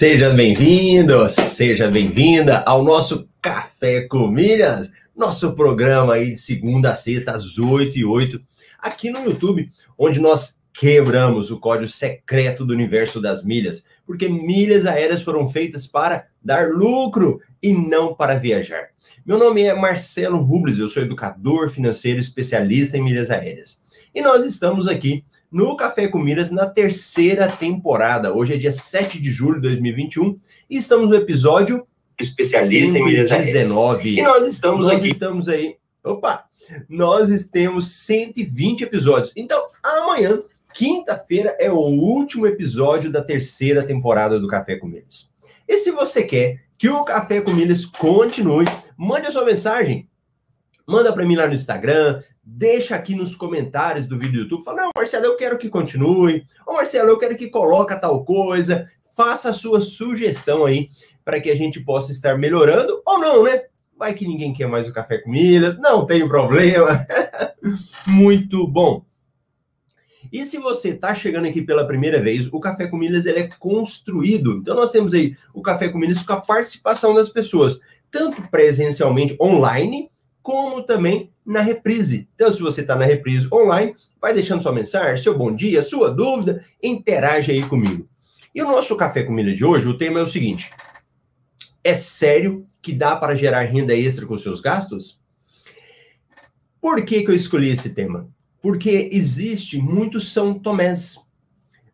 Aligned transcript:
Seja 0.00 0.30
bem-vindo, 0.30 1.28
seja 1.28 1.86
bem-vinda 1.86 2.64
ao 2.64 2.82
nosso 2.82 3.28
Café 3.38 4.08
com 4.08 4.28
Milhas, 4.28 4.90
nosso 5.14 5.52
programa 5.52 6.14
aí 6.14 6.32
de 6.32 6.38
segunda 6.38 6.92
a 6.92 6.94
sexta, 6.94 7.32
às 7.32 7.58
8 7.58 7.98
e 7.98 8.04
8, 8.06 8.40
aqui 8.78 9.10
no 9.10 9.22
YouTube, 9.22 9.70
onde 9.98 10.18
nós 10.18 10.58
quebramos 10.72 11.50
o 11.50 11.60
código 11.60 11.86
secreto 11.86 12.64
do 12.64 12.72
universo 12.72 13.20
das 13.20 13.44
milhas, 13.44 13.84
porque 14.06 14.26
milhas 14.26 14.86
aéreas 14.86 15.20
foram 15.20 15.46
feitas 15.46 15.86
para 15.86 16.28
dar 16.42 16.70
lucro 16.70 17.38
e 17.62 17.70
não 17.74 18.14
para 18.14 18.38
viajar. 18.38 18.88
Meu 19.30 19.38
nome 19.38 19.62
é 19.62 19.72
Marcelo 19.72 20.38
Rubles, 20.38 20.80
eu 20.80 20.88
sou 20.88 21.04
educador 21.04 21.70
financeiro 21.70 22.18
especialista 22.18 22.98
em 22.98 23.00
milhas 23.00 23.30
aéreas. 23.30 23.80
E 24.12 24.20
nós 24.20 24.44
estamos 24.44 24.88
aqui 24.88 25.24
no 25.52 25.76
Café 25.76 26.08
com 26.08 26.18
Milhas 26.18 26.50
na 26.50 26.66
terceira 26.66 27.46
temporada. 27.46 28.34
Hoje 28.34 28.54
é 28.54 28.56
dia 28.56 28.72
7 28.72 29.20
de 29.20 29.30
julho 29.30 29.60
de 29.60 29.68
2021 29.68 30.36
e 30.68 30.76
estamos 30.76 31.08
no 31.08 31.14
episódio 31.14 31.86
especialista 32.18 32.98
em 32.98 33.04
milhas 33.04 33.30
19. 33.30 34.18
E 34.18 34.20
nós 34.20 34.44
estamos 34.44 34.86
nós 34.86 34.96
aqui. 34.96 35.10
estamos 35.10 35.48
aí. 35.48 35.76
Opa! 36.02 36.46
Nós 36.88 37.44
temos 37.44 37.86
120 37.86 38.82
episódios. 38.82 39.32
Então, 39.36 39.62
amanhã, 39.80 40.42
quinta-feira, 40.74 41.56
é 41.60 41.70
o 41.70 41.78
último 41.78 42.48
episódio 42.48 43.12
da 43.12 43.22
terceira 43.22 43.84
temporada 43.84 44.40
do 44.40 44.48
Café 44.48 44.74
com 44.74 44.88
Milhas. 44.88 45.30
E 45.68 45.78
se 45.78 45.92
você 45.92 46.24
quer 46.24 46.64
que 46.80 46.88
o 46.88 47.04
Café 47.04 47.42
com 47.42 47.52
Milhas 47.52 47.84
continue, 47.84 48.64
mande 49.00 49.28
a 49.28 49.32
sua 49.32 49.46
mensagem. 49.46 50.06
Manda 50.86 51.10
para 51.10 51.24
mim 51.24 51.34
lá 51.34 51.46
no 51.46 51.54
Instagram, 51.54 52.22
deixa 52.44 52.94
aqui 52.94 53.14
nos 53.14 53.34
comentários 53.34 54.06
do 54.06 54.18
vídeo 54.18 54.32
do 54.32 54.38
YouTube. 54.40 54.62
Fala, 54.62 54.82
não, 54.82 54.90
Marcelo, 54.94 55.24
eu 55.24 55.36
quero 55.36 55.56
que 55.56 55.70
continue. 55.70 56.44
Ô, 56.66 56.74
Marcelo, 56.74 57.08
eu 57.08 57.18
quero 57.18 57.34
que 57.34 57.48
coloque 57.48 57.98
tal 57.98 58.22
coisa. 58.26 58.86
Faça 59.16 59.48
a 59.48 59.52
sua 59.54 59.80
sugestão 59.80 60.66
aí 60.66 60.88
para 61.24 61.40
que 61.40 61.50
a 61.50 61.54
gente 61.54 61.80
possa 61.80 62.12
estar 62.12 62.36
melhorando 62.36 63.00
ou 63.06 63.18
não, 63.18 63.42
né? 63.42 63.62
Vai 63.96 64.12
que 64.12 64.26
ninguém 64.26 64.52
quer 64.52 64.66
mais 64.66 64.86
o 64.86 64.92
Café 64.92 65.18
com 65.18 65.30
Milhas, 65.30 65.78
não 65.78 66.04
tem 66.04 66.28
problema. 66.28 67.06
Muito 68.06 68.66
bom. 68.66 69.02
E 70.30 70.44
se 70.44 70.58
você 70.58 70.90
está 70.90 71.14
chegando 71.14 71.46
aqui 71.46 71.62
pela 71.62 71.86
primeira 71.86 72.20
vez, 72.22 72.46
o 72.52 72.60
Café 72.60 72.86
com 72.86 72.98
Milhas 72.98 73.24
ele 73.24 73.40
é 73.40 73.48
construído. 73.58 74.58
Então 74.58 74.76
nós 74.76 74.90
temos 74.90 75.14
aí 75.14 75.36
o 75.54 75.62
Café 75.62 75.88
com 75.88 75.98
Milhas 75.98 76.22
com 76.22 76.32
a 76.34 76.40
participação 76.40 77.14
das 77.14 77.28
pessoas, 77.30 77.80
tanto 78.10 78.42
presencialmente 78.50 79.36
online, 79.40 80.10
como 80.42 80.82
também 80.82 81.30
na 81.44 81.60
reprise. 81.60 82.28
Então, 82.34 82.50
se 82.50 82.60
você 82.60 82.80
está 82.80 82.94
na 82.96 83.04
reprise 83.04 83.48
online, 83.52 83.94
vai 84.20 84.32
deixando 84.32 84.62
sua 84.62 84.72
mensagem, 84.72 85.22
seu 85.22 85.36
bom 85.36 85.54
dia, 85.54 85.82
sua 85.82 86.10
dúvida, 86.10 86.64
interage 86.82 87.52
aí 87.52 87.62
comigo. 87.62 88.08
E 88.54 88.62
o 88.62 88.66
nosso 88.66 88.96
Café 88.96 89.22
com 89.22 89.32
Milha 89.32 89.54
de 89.54 89.64
hoje, 89.64 89.88
o 89.88 89.96
tema 89.96 90.20
é 90.20 90.22
o 90.22 90.26
seguinte: 90.26 90.70
é 91.84 91.94
sério 91.94 92.66
que 92.82 92.92
dá 92.92 93.16
para 93.16 93.34
gerar 93.34 93.62
renda 93.62 93.94
extra 93.94 94.26
com 94.26 94.36
seus 94.36 94.60
gastos? 94.60 95.20
Por 96.80 97.04
que, 97.04 97.22
que 97.22 97.30
eu 97.30 97.34
escolhi 97.34 97.68
esse 97.68 97.90
tema? 97.90 98.28
Porque 98.62 99.08
existe 99.12 99.78
muitos 99.78 100.32
São 100.32 100.54
Tomés. 100.54 101.18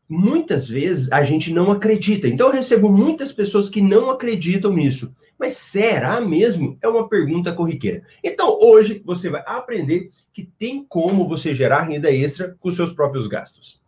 Muitas 0.08 0.68
vezes 0.68 1.10
a 1.10 1.24
gente 1.24 1.52
não 1.52 1.72
acredita. 1.72 2.28
Então 2.28 2.48
eu 2.48 2.52
recebo 2.52 2.88
muitas 2.88 3.32
pessoas 3.32 3.68
que 3.68 3.80
não 3.80 4.10
acreditam 4.10 4.72
nisso. 4.72 5.12
Mas 5.38 5.56
será 5.58 6.20
mesmo? 6.20 6.78
É 6.80 6.88
uma 6.88 7.08
pergunta 7.08 7.52
corriqueira. 7.52 8.02
Então 8.22 8.58
hoje 8.60 9.02
você 9.04 9.28
vai 9.28 9.42
aprender 9.46 10.10
que 10.32 10.44
tem 10.58 10.84
como 10.84 11.28
você 11.28 11.54
gerar 11.54 11.82
renda 11.82 12.10
extra 12.10 12.56
com 12.58 12.70
seus 12.70 12.92
próprios 12.92 13.26
gastos. 13.26 13.80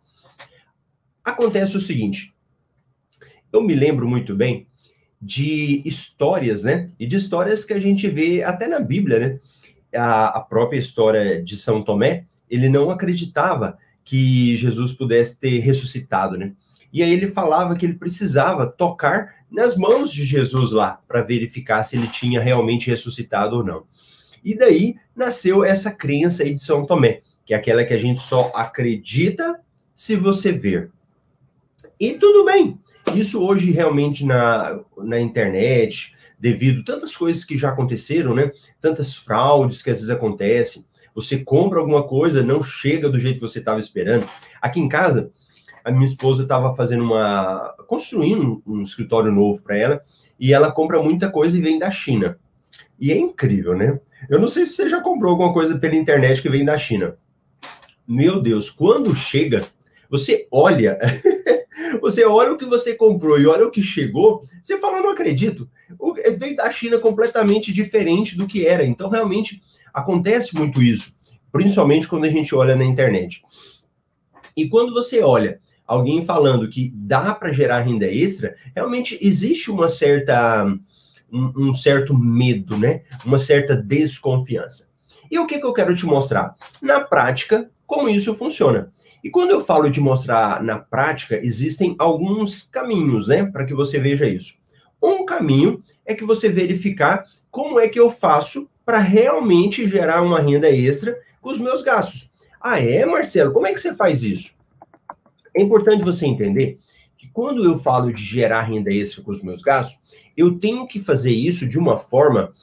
Acontece 1.23 1.77
o 1.77 1.81
seguinte: 1.81 2.33
eu 3.51 3.61
me 3.61 3.75
lembro 3.75 4.07
muito 4.07 4.35
bem 4.35 4.67
de 5.21 5.81
histórias, 5.85 6.63
né? 6.63 6.91
E 6.99 7.05
de 7.05 7.15
histórias 7.15 7.65
que 7.65 7.73
a 7.73 7.79
gente 7.79 8.07
vê 8.07 8.43
até 8.43 8.67
na 8.67 8.79
Bíblia, 8.79 9.19
né? 9.19 9.39
A, 9.93 10.37
a 10.37 10.39
própria 10.39 10.77
história 10.77 11.43
de 11.43 11.57
São 11.57 11.83
Tomé, 11.83 12.25
ele 12.49 12.69
não 12.69 12.89
acreditava 12.89 13.77
que 14.03 14.55
Jesus 14.55 14.93
pudesse 14.93 15.39
ter 15.39 15.59
ressuscitado, 15.59 16.37
né? 16.37 16.53
E 16.91 17.03
aí 17.03 17.11
ele 17.11 17.27
falava 17.27 17.75
que 17.75 17.85
ele 17.85 17.93
precisava 17.93 18.65
tocar 18.65 19.35
nas 19.49 19.75
mãos 19.75 20.11
de 20.11 20.25
Jesus 20.25 20.71
lá 20.71 20.99
para 21.07 21.21
verificar 21.21 21.83
se 21.83 21.95
ele 21.95 22.07
tinha 22.07 22.41
realmente 22.41 22.89
ressuscitado 22.89 23.57
ou 23.57 23.63
não. 23.63 23.85
E 24.43 24.57
daí 24.57 24.95
nasceu 25.15 25.63
essa 25.63 25.91
crença 25.91 26.43
aí 26.43 26.53
de 26.53 26.61
São 26.61 26.85
Tomé, 26.85 27.21
que 27.45 27.53
é 27.53 27.57
aquela 27.57 27.83
que 27.83 27.93
a 27.93 27.97
gente 27.97 28.19
só 28.19 28.51
acredita 28.55 29.59
se 29.95 30.15
você 30.15 30.51
ver. 30.51 30.91
E 31.99 32.13
tudo 32.13 32.45
bem. 32.45 32.79
Isso 33.15 33.41
hoje 33.41 33.71
realmente 33.71 34.25
na, 34.25 34.79
na 34.97 35.19
internet, 35.19 36.15
devido 36.39 36.83
tantas 36.83 37.17
coisas 37.17 37.43
que 37.43 37.57
já 37.57 37.69
aconteceram, 37.69 38.33
né? 38.33 38.51
Tantas 38.79 39.15
fraudes 39.15 39.81
que 39.81 39.89
às 39.89 39.97
vezes 39.97 40.09
acontecem. 40.09 40.85
Você 41.13 41.39
compra 41.39 41.79
alguma 41.79 42.07
coisa, 42.07 42.41
não 42.41 42.63
chega 42.63 43.09
do 43.09 43.19
jeito 43.19 43.35
que 43.39 43.47
você 43.47 43.59
estava 43.59 43.79
esperando. 43.79 44.25
Aqui 44.61 44.79
em 44.79 44.87
casa, 44.87 45.31
a 45.83 45.91
minha 45.91 46.05
esposa 46.05 46.43
estava 46.43 46.73
fazendo 46.75 47.03
uma. 47.03 47.75
construindo 47.87 48.61
um 48.65 48.81
escritório 48.83 49.31
novo 49.31 49.61
para 49.63 49.77
ela, 49.77 50.01
e 50.39 50.53
ela 50.53 50.71
compra 50.71 51.01
muita 51.01 51.29
coisa 51.29 51.57
e 51.57 51.61
vem 51.61 51.79
da 51.79 51.89
China. 51.89 52.37
E 52.99 53.11
é 53.11 53.17
incrível, 53.17 53.75
né? 53.75 53.99
Eu 54.29 54.39
não 54.39 54.47
sei 54.47 54.65
se 54.65 54.73
você 54.73 54.89
já 54.89 55.01
comprou 55.01 55.31
alguma 55.31 55.53
coisa 55.53 55.77
pela 55.77 55.95
internet 55.95 56.41
que 56.41 56.49
vem 56.49 56.65
da 56.65 56.77
China. 56.77 57.17
Meu 58.07 58.41
Deus, 58.41 58.69
quando 58.69 59.15
chega, 59.15 59.65
você 60.09 60.47
olha. 60.51 60.97
Você 62.01 62.23
olha 62.23 62.53
o 62.53 62.57
que 62.57 62.65
você 62.65 62.93
comprou 62.93 63.39
e 63.39 63.47
olha 63.47 63.65
o 63.65 63.71
que 63.71 63.81
chegou, 63.81 64.43
você 64.61 64.77
fala, 64.77 65.01
não 65.01 65.09
acredito. 65.09 65.67
O, 65.97 66.13
veio 66.13 66.55
da 66.55 66.69
China 66.69 66.99
completamente 66.99 67.73
diferente 67.73 68.37
do 68.37 68.45
que 68.45 68.67
era. 68.67 68.85
Então, 68.85 69.09
realmente, 69.09 69.59
acontece 69.91 70.55
muito 70.55 70.83
isso, 70.83 71.11
principalmente 71.51 72.07
quando 72.07 72.25
a 72.25 72.29
gente 72.29 72.53
olha 72.53 72.75
na 72.75 72.85
internet. 72.85 73.41
E 74.55 74.69
quando 74.69 74.93
você 74.93 75.21
olha 75.21 75.59
alguém 75.89 76.23
falando 76.23 76.69
que 76.69 76.93
dá 76.95 77.33
para 77.33 77.51
gerar 77.51 77.81
renda 77.81 78.05
extra, 78.05 78.55
realmente 78.75 79.17
existe 79.19 79.71
uma 79.71 79.87
certa 79.87 80.63
um, 81.31 81.51
um, 81.69 81.73
certo 81.73 82.15
medo, 82.15 82.77
né? 82.77 83.01
Uma 83.25 83.39
certa 83.39 83.75
desconfiança. 83.75 84.87
E 85.31 85.39
o 85.39 85.47
que, 85.47 85.59
que 85.59 85.65
eu 85.65 85.73
quero 85.73 85.95
te 85.95 86.05
mostrar? 86.05 86.55
Na 86.79 87.01
prática, 87.01 87.71
como 87.87 88.07
isso 88.07 88.35
funciona. 88.35 88.91
E 89.23 89.31
quando 89.31 89.49
eu 89.49 89.61
falo 89.61 89.89
de 89.89 89.99
mostrar 89.99 90.63
na 90.63 90.77
prática, 90.77 91.39
existem 91.43 91.95
alguns 91.97 92.61
caminhos, 92.63 93.27
né, 93.27 93.43
para 93.43 93.65
que 93.65 93.73
você 93.73 93.99
veja 93.99 94.27
isso. 94.27 94.53
Um 95.01 95.25
caminho 95.25 95.83
é 96.05 96.13
que 96.13 96.23
você 96.23 96.49
verificar 96.49 97.23
como 97.49 97.79
é 97.79 97.87
que 97.87 97.99
eu 97.99 98.11
faço 98.11 98.69
para 98.85 98.99
realmente 98.99 99.87
gerar 99.87 100.21
uma 100.21 100.39
renda 100.39 100.69
extra 100.69 101.17
com 101.41 101.49
os 101.49 101.59
meus 101.59 101.81
gastos. 101.81 102.29
Ah, 102.61 102.79
é, 102.79 103.05
Marcelo? 103.05 103.53
Como 103.53 103.65
é 103.65 103.73
que 103.73 103.81
você 103.81 103.93
faz 103.93 104.21
isso? 104.21 104.58
É 105.55 105.61
importante 105.61 106.03
você 106.03 106.25
entender 106.25 106.79
que 107.17 107.27
quando 107.27 107.65
eu 107.65 107.77
falo 107.77 108.13
de 108.13 108.23
gerar 108.23 108.61
renda 108.61 108.91
extra 108.91 109.21
com 109.21 109.31
os 109.31 109.41
meus 109.41 109.61
gastos, 109.61 109.99
eu 110.37 110.57
tenho 110.57 110.87
que 110.87 110.99
fazer 110.99 111.33
isso 111.33 111.67
de 111.67 111.77
uma 111.77 111.97
forma 111.97 112.53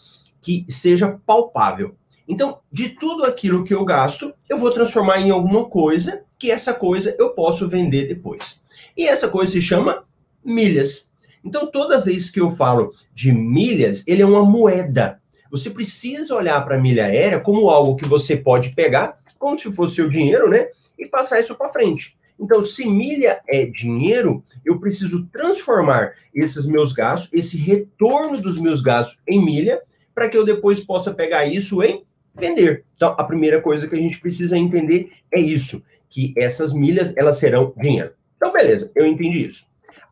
que 0.41 0.65
seja 0.69 1.21
palpável. 1.27 1.95
Então, 2.29 2.61
de 2.73 2.89
tudo 2.89 3.25
aquilo 3.25 3.65
que 3.65 3.75
eu 3.75 3.85
gasto, 3.85 4.33
eu 4.49 4.59
vou 4.59 4.71
transformar 4.71 5.21
em 5.21 5.31
alguma 5.31 5.67
coisa 5.69 6.23
que 6.39 6.51
essa 6.51 6.73
coisa 6.73 7.15
eu 7.19 7.31
posso 7.31 7.69
vender 7.69 8.09
depois. 8.09 8.61
E 8.97 9.07
essa 9.07 9.29
coisa 9.29 9.53
se 9.53 9.61
chama 9.61 10.05
milhas. 10.45 11.11
Então, 11.45 11.71
toda 11.71 12.01
vez 12.01 12.31
que 12.31 12.41
eu 12.41 12.51
falo 12.51 12.91
de 13.15 13.33
milhas, 13.33 14.03
ele 14.07 14.23
é 14.23 14.27
uma 14.27 14.45
moeda. 14.45 15.21
Você 15.51 15.71
precisa 15.71 16.35
olhar 16.35 16.65
para 16.65 16.77
a 16.77 16.81
milha 16.81 17.07
aérea 17.07 17.41
como 17.41 17.71
algo 17.71 17.95
que 17.95 18.07
você 18.07 18.37
pode 18.37 18.71
pegar, 18.71 19.17
como 19.39 19.59
se 19.59 19.71
fosse 19.73 19.97
seu 19.97 20.09
dinheiro, 20.09 20.51
né? 20.51 20.69
E 20.99 21.07
passar 21.07 21.41
isso 21.41 21.55
para 21.55 21.69
frente. 21.69 22.17
Então, 22.39 22.65
se 22.65 22.87
milha 22.87 23.41
é 23.49 23.65
dinheiro, 23.65 24.45
eu 24.65 24.79
preciso 24.79 25.27
transformar 25.27 26.13
esses 26.35 26.67
meus 26.67 26.93
gastos, 26.93 27.31
esse 27.33 27.57
retorno 27.57 28.41
dos 28.41 28.61
meus 28.61 28.81
gastos 28.81 29.19
em 29.27 29.43
milha, 29.43 29.81
para 30.15 30.29
que 30.29 30.37
eu 30.37 30.45
depois 30.45 30.81
possa 30.81 31.13
pegar 31.13 31.47
isso 31.47 31.83
em 31.83 32.05
vender. 32.35 32.85
Então, 32.95 33.15
a 33.19 33.25
primeira 33.25 33.61
coisa 33.61 33.89
que 33.89 33.95
a 33.95 33.99
gente 33.99 34.21
precisa 34.21 34.57
entender 34.57 35.13
é 35.33 35.41
isso, 35.41 35.83
que 36.09 36.35
essas 36.37 36.73
milhas, 36.73 37.15
elas 37.17 37.39
serão 37.39 37.73
dinheiro. 37.77 38.13
Então, 38.35 38.53
beleza, 38.53 38.93
eu 38.95 39.07
entendi 39.07 39.49
isso. 39.49 39.65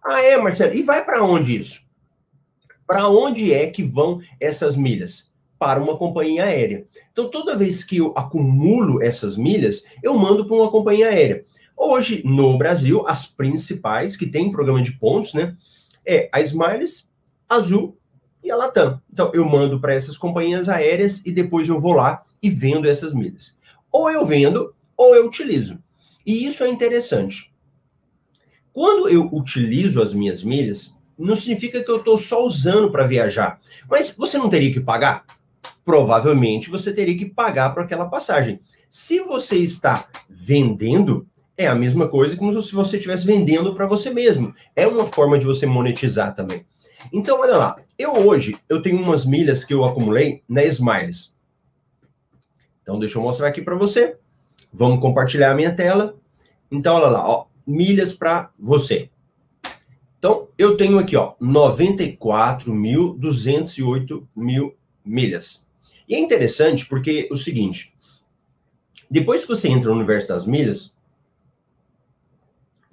Ah, 0.03 0.23
é, 0.23 0.37
Marcelo, 0.37 0.75
e 0.75 0.83
vai 0.83 1.05
para 1.05 1.23
onde 1.23 1.59
isso? 1.59 1.83
Para 2.87 3.09
onde 3.09 3.53
é 3.53 3.67
que 3.67 3.83
vão 3.83 4.21
essas 4.41 4.77
milhas? 4.77 5.33
Para 5.59 5.83
uma 5.83 5.97
companhia 5.97 6.45
aérea. 6.45 6.87
Então, 7.13 7.31
toda 7.31 7.57
vez 7.57 7.85
que 7.85 7.99
eu 7.99 8.13
acumulo 8.17 9.03
essas 9.03 9.37
milhas, 9.37 9.85
eu 10.03 10.15
mando 10.15 10.47
para 10.47 10.57
uma 10.57 10.71
companhia 10.71 11.09
aérea. 11.09 11.45
Hoje, 11.87 12.23
no 12.25 12.57
Brasil, 12.57 13.05
as 13.07 13.27
principais 13.27 14.17
que 14.17 14.27
têm 14.27 14.51
programa 14.51 14.83
de 14.83 14.93
pontos, 14.93 15.35
né, 15.35 15.55
é 16.05 16.31
a 16.33 16.41
Smiles, 16.41 17.11
Azul 17.47 17.99
e 18.43 18.51
a 18.51 18.57
Latam. 18.57 19.03
Então, 19.13 19.31
eu 19.35 19.45
mando 19.45 19.79
para 19.79 19.93
essas 19.93 20.17
companhias 20.17 20.67
aéreas 20.71 21.21
e 21.27 21.31
depois 21.31 21.69
eu 21.69 21.79
vou 21.79 21.93
lá 21.93 22.23
e 22.43 22.49
vendo 22.49 22.89
essas 22.89 23.13
milhas. 23.13 23.55
Ou 23.93 24.11
eu 24.11 24.25
vendo, 24.25 24.75
ou 24.97 25.15
eu 25.15 25.27
utilizo. 25.27 25.79
E 26.25 26.47
isso 26.47 26.65
é 26.65 26.71
interessante. 26.71 27.53
Quando 28.73 29.07
eu 29.11 29.29
utilizo 29.31 30.03
as 30.03 30.15
minhas 30.15 30.43
milhas, 30.43 30.97
não 31.19 31.37
significa 31.37 31.85
que 31.85 31.91
eu 31.91 31.99
estou 31.99 32.17
só 32.17 32.43
usando 32.43 32.91
para 32.91 33.07
viajar. 33.07 33.59
Mas 33.91 34.11
você 34.11 34.39
não 34.39 34.49
teria 34.49 34.73
que 34.73 34.81
pagar? 34.81 35.27
Provavelmente 35.85 36.71
você 36.71 36.95
teria 36.95 37.17
que 37.17 37.27
pagar 37.27 37.75
por 37.75 37.83
aquela 37.83 38.07
passagem. 38.07 38.59
Se 38.89 39.21
você 39.21 39.57
está 39.59 40.09
vendendo, 40.31 41.29
é 41.57 41.67
a 41.67 41.75
mesma 41.75 42.09
coisa 42.09 42.37
como 42.37 42.61
se 42.61 42.75
você 42.75 42.97
estivesse 42.97 43.25
vendendo 43.25 43.75
para 43.75 43.87
você 43.87 44.11
mesmo. 44.11 44.55
É 44.75 44.87
uma 44.87 45.07
forma 45.07 45.39
de 45.39 45.47
você 45.47 45.65
monetizar 45.67 46.35
também. 46.35 46.67
Então, 47.13 47.41
olha 47.41 47.57
lá. 47.57 47.77
Eu 47.97 48.13
hoje, 48.13 48.59
eu 48.69 48.83
tenho 48.83 49.01
umas 49.01 49.25
milhas 49.25 49.65
que 49.65 49.73
eu 49.73 49.85
acumulei 49.85 50.43
na 50.49 50.65
Smiles. 50.65 51.33
Então, 52.83 52.99
deixa 52.99 53.19
eu 53.19 53.23
mostrar 53.23 53.47
aqui 53.49 53.63
para 53.63 53.77
você. 53.77 54.17
Vamos 54.73 55.01
compartilhar 55.01 55.53
a 55.53 55.55
minha 55.55 55.73
tela. 55.75 56.17
Então, 56.71 56.95
olha 56.97 57.09
lá, 57.09 57.29
ó, 57.29 57.47
milhas 57.67 58.13
para 58.13 58.51
você. 58.59 59.09
Então, 60.19 60.49
eu 60.59 60.77
tenho 60.77 60.99
aqui, 60.99 61.17
ó, 61.17 61.35
94.208 61.41 64.27
mil 64.35 64.75
milhas. 65.05 65.65
E 66.09 66.15
é 66.15 66.19
interessante 66.19 66.87
porque 66.87 67.29
o 67.31 67.37
seguinte, 67.37 67.95
depois 69.11 69.43
que 69.43 69.49
você 69.49 69.69
entra 69.69 69.91
no 69.91 69.97
universo 69.97 70.29
das 70.29 70.47
milhas, 70.47 70.94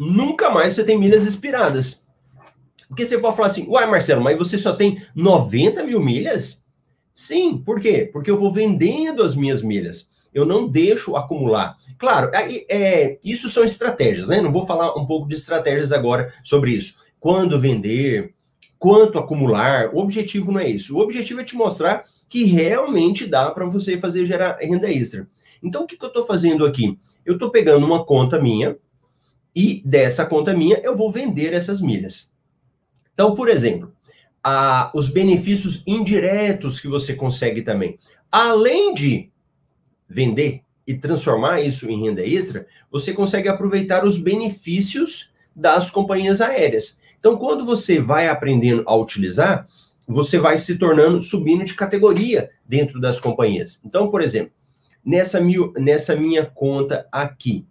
nunca 0.10 0.50
mais 0.50 0.74
você 0.74 0.84
tem 0.84 0.98
milhas 0.98 1.24
expiradas. 1.24 2.04
Porque 2.88 3.06
você 3.06 3.18
pode 3.18 3.36
falar 3.36 3.50
assim, 3.50 3.68
uai, 3.68 3.90
Marcelo, 3.90 4.22
mas 4.22 4.38
você 4.38 4.58
só 4.58 4.74
tem 4.74 5.02
90 5.16 5.84
mil 5.84 6.02
milhas? 6.02 6.62
Sim, 7.14 7.58
por 7.58 7.80
quê? 7.80 8.10
Porque 8.12 8.30
eu 8.30 8.38
vou 8.38 8.52
vendendo 8.52 9.24
as 9.24 9.36
minhas 9.36 9.62
milhas. 9.62 10.10
Eu 10.34 10.46
não 10.46 10.68
deixo 10.68 11.16
acumular. 11.16 11.78
Claro, 11.98 12.32
é, 12.34 12.66
é, 12.70 13.20
isso 13.24 13.50
são 13.50 13.64
estratégias, 13.64 14.28
né? 14.28 14.42
Não 14.42 14.52
vou 14.52 14.66
falar 14.66 14.98
um 14.98 15.06
pouco 15.06 15.28
de 15.28 15.36
estratégias 15.36 15.92
agora 15.92 16.34
sobre 16.44 16.72
isso. 16.72 16.96
Quando 17.20 17.60
vender, 17.60 18.34
quanto 18.82 19.20
acumular. 19.20 19.94
O 19.94 20.00
objetivo 20.00 20.52
não 20.52 20.60
é 20.60 20.68
isso. 20.68 20.98
O 20.98 21.00
objetivo 21.00 21.42
é 21.42 21.44
te 21.44 21.56
mostrar 21.56 22.04
que 22.28 22.46
realmente 22.46 23.28
dá 23.28 23.52
para 23.52 23.68
você 23.68 23.96
fazer 23.96 24.26
gerar 24.26 24.58
renda 24.60 24.90
extra. 24.90 25.28
Então, 25.62 25.84
o 25.84 25.88
que, 25.88 25.96
que 25.96 26.04
eu 26.04 26.08
estou 26.08 26.26
fazendo 26.26 26.66
aqui? 26.66 26.98
Eu 27.24 27.36
estou 27.36 27.52
pegando 27.52 27.86
uma 27.86 28.04
conta 28.04 28.42
minha 28.42 28.76
e 29.56 29.82
dessa 29.86 30.26
conta 30.26 30.54
minha 30.54 30.80
eu 30.84 30.96
vou 30.96 31.12
vender 31.12 31.54
essas 31.54 31.82
milhas. 31.82 32.32
Então, 33.14 33.36
por 33.36 33.50
exemplo, 33.50 33.94
a, 34.44 34.92
os 34.94 35.10
benefícios 35.10 35.84
indiretos 35.86 36.80
que 36.80 36.88
você 36.88 37.14
consegue 37.14 37.62
também. 37.62 37.98
Além 38.32 38.94
de 38.94 39.30
vender 40.08 40.62
e 40.88 40.96
transformar 40.96 41.62
isso 41.62 41.90
em 41.90 42.02
renda 42.02 42.26
extra, 42.26 42.66
você 42.90 43.14
consegue 43.14 43.48
aproveitar 43.48 44.06
os 44.06 44.18
benefícios 44.18 45.32
das 45.56 45.90
companhias 45.90 46.42
aéreas. 46.42 47.00
Então, 47.20 47.38
quando 47.38 47.66
você 47.66 48.00
vai 48.00 48.28
aprendendo 48.28 48.84
a 48.86 48.96
utilizar, 48.96 49.68
você 50.08 50.40
vai 50.40 50.58
se 50.58 50.78
tornando, 50.78 51.22
subindo 51.22 51.64
de 51.64 51.76
categoria 51.76 52.50
dentro 52.66 53.00
das 53.00 53.20
companhias. 53.20 53.80
Então, 53.86 54.10
por 54.10 54.22
exemplo, 54.22 54.52
nessa, 55.06 55.40
mil, 55.40 55.72
nessa 55.78 56.16
minha 56.16 56.46
conta 56.46 57.08
aqui, 57.12 57.66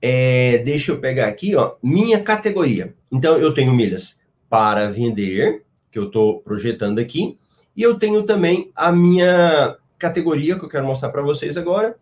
é, 0.00 0.58
deixa 0.58 0.92
eu 0.92 1.00
pegar 1.00 1.26
aqui, 1.26 1.56
ó, 1.56 1.74
minha 1.82 2.22
categoria. 2.22 2.94
Então, 3.10 3.36
eu 3.36 3.52
tenho 3.52 3.72
milhas 3.72 4.18
para 4.48 4.88
vender, 4.88 5.64
que 5.90 5.98
eu 5.98 6.06
estou 6.06 6.40
projetando 6.40 6.98
aqui, 6.98 7.36
e 7.76 7.82
eu 7.82 7.98
tenho 7.98 8.22
também 8.22 8.70
a 8.74 8.92
minha 8.92 9.76
categoria 9.98 10.58
que 10.58 10.64
eu 10.64 10.68
quero 10.68 10.86
mostrar 10.86 11.10
para 11.10 11.22
vocês 11.22 11.56
agora, 11.56 11.96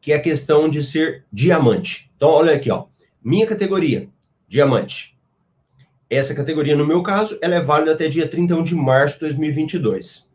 que 0.00 0.12
é 0.12 0.16
a 0.16 0.20
questão 0.20 0.68
de 0.68 0.82
ser 0.82 1.24
diamante. 1.32 2.10
Então, 2.16 2.28
olha 2.28 2.54
aqui, 2.54 2.70
ó, 2.70 2.86
minha 3.22 3.46
categoria, 3.46 4.08
diamante. 4.48 5.16
Essa 6.08 6.34
categoria, 6.34 6.74
no 6.74 6.86
meu 6.86 7.02
caso, 7.02 7.38
ela 7.40 7.54
é 7.54 7.60
válida 7.60 7.92
até 7.92 8.08
dia 8.08 8.26
31 8.26 8.64
de 8.64 8.74
março 8.74 9.14
de 9.14 9.20
2022. 9.20 10.28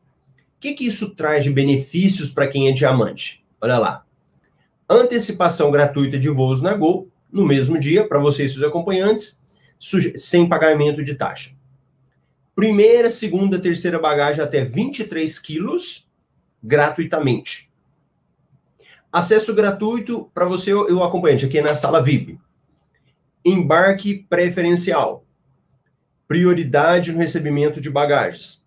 O 0.57 0.59
que, 0.61 0.73
que 0.73 0.87
isso 0.87 1.09
traz 1.09 1.43
de 1.43 1.51
benefícios 1.51 2.31
para 2.31 2.47
quem 2.47 2.69
é 2.69 2.71
diamante? 2.71 3.43
Olha 3.59 3.77
lá 3.77 4.04
antecipação 4.89 5.71
gratuita 5.71 6.17
de 6.17 6.29
voos 6.29 6.61
na 6.61 6.73
Gol 6.75 7.09
no 7.31 7.45
mesmo 7.45 7.77
dia 7.77 8.07
para 8.07 8.19
vocês 8.19 8.51
e 8.51 8.53
seus 8.53 8.65
acompanhantes, 8.65 9.39
sem 10.17 10.47
pagamento 10.47 11.03
de 11.03 11.15
taxa. 11.15 11.51
Primeira, 12.55 13.11
segunda, 13.11 13.59
terceira 13.59 13.99
bagagem 13.99 14.41
até 14.41 14.63
23 14.63 15.37
quilos, 15.39 16.07
gratuitamente. 16.63 17.69
Acesso 19.11 19.53
gratuito 19.53 20.29
para 20.33 20.45
você 20.45 20.71
e 20.71 20.73
o 20.73 21.03
acompanhante 21.03 21.45
aqui 21.45 21.61
na 21.61 21.75
sala 21.75 22.01
VIP. 22.01 22.39
Embarque 23.43 24.25
preferencial. 24.29 25.25
Prioridade 26.27 27.11
no 27.11 27.19
recebimento 27.19 27.79
de 27.79 27.89
bagagens. 27.89 28.63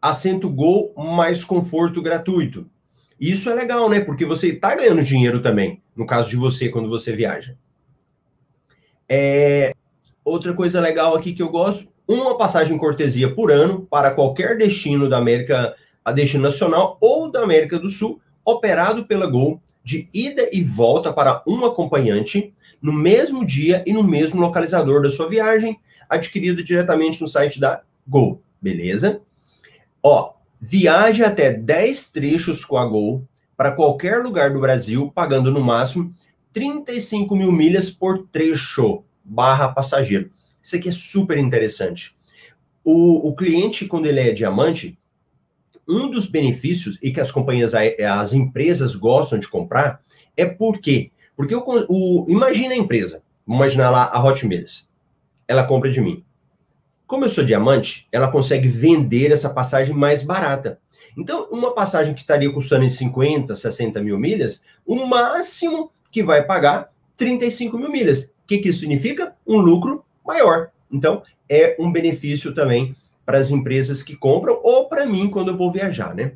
Assento 0.00 0.48
Gol 0.48 0.92
mais 0.96 1.44
conforto 1.44 2.00
gratuito. 2.00 2.68
Isso 3.22 3.48
é 3.48 3.54
legal, 3.54 3.88
né? 3.88 4.00
Porque 4.00 4.24
você 4.24 4.48
está 4.48 4.74
ganhando 4.74 5.00
dinheiro 5.00 5.40
também, 5.40 5.80
no 5.94 6.04
caso 6.04 6.28
de 6.28 6.34
você, 6.34 6.68
quando 6.68 6.88
você 6.88 7.14
viaja. 7.14 7.56
É... 9.08 9.72
Outra 10.24 10.52
coisa 10.52 10.80
legal 10.80 11.14
aqui 11.14 11.32
que 11.32 11.40
eu 11.40 11.48
gosto, 11.48 11.88
uma 12.06 12.36
passagem 12.36 12.76
cortesia 12.76 13.32
por 13.32 13.52
ano 13.52 13.86
para 13.88 14.10
qualquer 14.10 14.58
destino 14.58 15.08
da 15.08 15.18
América, 15.18 15.72
a 16.04 16.10
destino 16.10 16.42
nacional 16.42 16.98
ou 17.00 17.30
da 17.30 17.44
América 17.44 17.78
do 17.78 17.88
Sul, 17.88 18.20
operado 18.44 19.06
pela 19.06 19.30
Gol, 19.30 19.62
de 19.84 20.08
ida 20.12 20.48
e 20.52 20.60
volta 20.60 21.12
para 21.12 21.44
um 21.46 21.64
acompanhante, 21.64 22.52
no 22.82 22.92
mesmo 22.92 23.46
dia 23.46 23.84
e 23.86 23.92
no 23.92 24.02
mesmo 24.02 24.40
localizador 24.40 25.00
da 25.00 25.10
sua 25.12 25.28
viagem, 25.28 25.78
adquirida 26.08 26.60
diretamente 26.60 27.20
no 27.20 27.28
site 27.28 27.60
da 27.60 27.82
Gol, 28.04 28.42
beleza? 28.60 29.20
Ó, 30.02 30.32
Viaje 30.64 31.24
até 31.24 31.52
10 31.52 32.12
trechos 32.12 32.64
com 32.64 32.76
a 32.76 32.86
Gol 32.86 33.26
para 33.56 33.72
qualquer 33.72 34.22
lugar 34.22 34.52
do 34.52 34.60
Brasil, 34.60 35.10
pagando 35.12 35.50
no 35.50 35.60
máximo 35.60 36.12
35 36.52 37.34
mil 37.34 37.50
milhas 37.50 37.90
por 37.90 38.28
trecho 38.28 39.02
barra 39.24 39.66
passageiro. 39.66 40.30
Isso 40.62 40.76
aqui 40.76 40.88
é 40.88 40.92
super 40.92 41.36
interessante. 41.36 42.16
O, 42.84 43.28
o 43.28 43.34
cliente, 43.34 43.86
quando 43.86 44.06
ele 44.06 44.20
é 44.20 44.30
diamante, 44.30 44.96
um 45.88 46.08
dos 46.08 46.28
benefícios 46.28 46.96
e 47.02 47.10
que 47.10 47.20
as 47.20 47.32
companhias, 47.32 47.72
as 47.74 48.32
empresas 48.32 48.94
gostam 48.94 49.40
de 49.40 49.48
comprar 49.48 50.00
é 50.36 50.44
por 50.44 50.78
quê? 50.78 51.10
Porque 51.36 51.56
o, 51.56 51.64
o 51.88 52.26
imagina 52.28 52.72
a 52.72 52.78
empresa, 52.78 53.20
vamos 53.44 53.62
imaginar 53.62 53.90
lá 53.90 54.04
a 54.12 54.24
Hot 54.24 54.46
Milhas. 54.46 54.88
Ela 55.48 55.64
compra 55.64 55.90
de 55.90 56.00
mim. 56.00 56.24
Como 57.12 57.26
eu 57.26 57.28
sou 57.28 57.44
diamante, 57.44 58.08
ela 58.10 58.32
consegue 58.32 58.66
vender 58.66 59.32
essa 59.32 59.50
passagem 59.50 59.94
mais 59.94 60.22
barata. 60.22 60.80
Então, 61.14 61.46
uma 61.50 61.74
passagem 61.74 62.14
que 62.14 62.22
estaria 62.22 62.50
custando 62.50 62.86
em 62.86 62.88
50, 62.88 63.54
60 63.54 64.00
mil 64.00 64.18
milhas, 64.18 64.62
o 64.86 65.04
máximo 65.04 65.92
que 66.10 66.22
vai 66.22 66.42
pagar 66.42 66.90
35 67.18 67.76
mil 67.76 67.90
milhas. 67.90 68.32
O 68.42 68.46
que, 68.46 68.56
que 68.56 68.70
isso 68.70 68.80
significa? 68.80 69.36
Um 69.46 69.58
lucro 69.58 70.02
maior. 70.24 70.70
Então, 70.90 71.22
é 71.50 71.76
um 71.78 71.92
benefício 71.92 72.54
também 72.54 72.96
para 73.26 73.36
as 73.36 73.50
empresas 73.50 74.02
que 74.02 74.16
compram 74.16 74.58
ou 74.62 74.88
para 74.88 75.04
mim 75.04 75.28
quando 75.28 75.48
eu 75.50 75.56
vou 75.58 75.70
viajar, 75.70 76.14
né? 76.14 76.32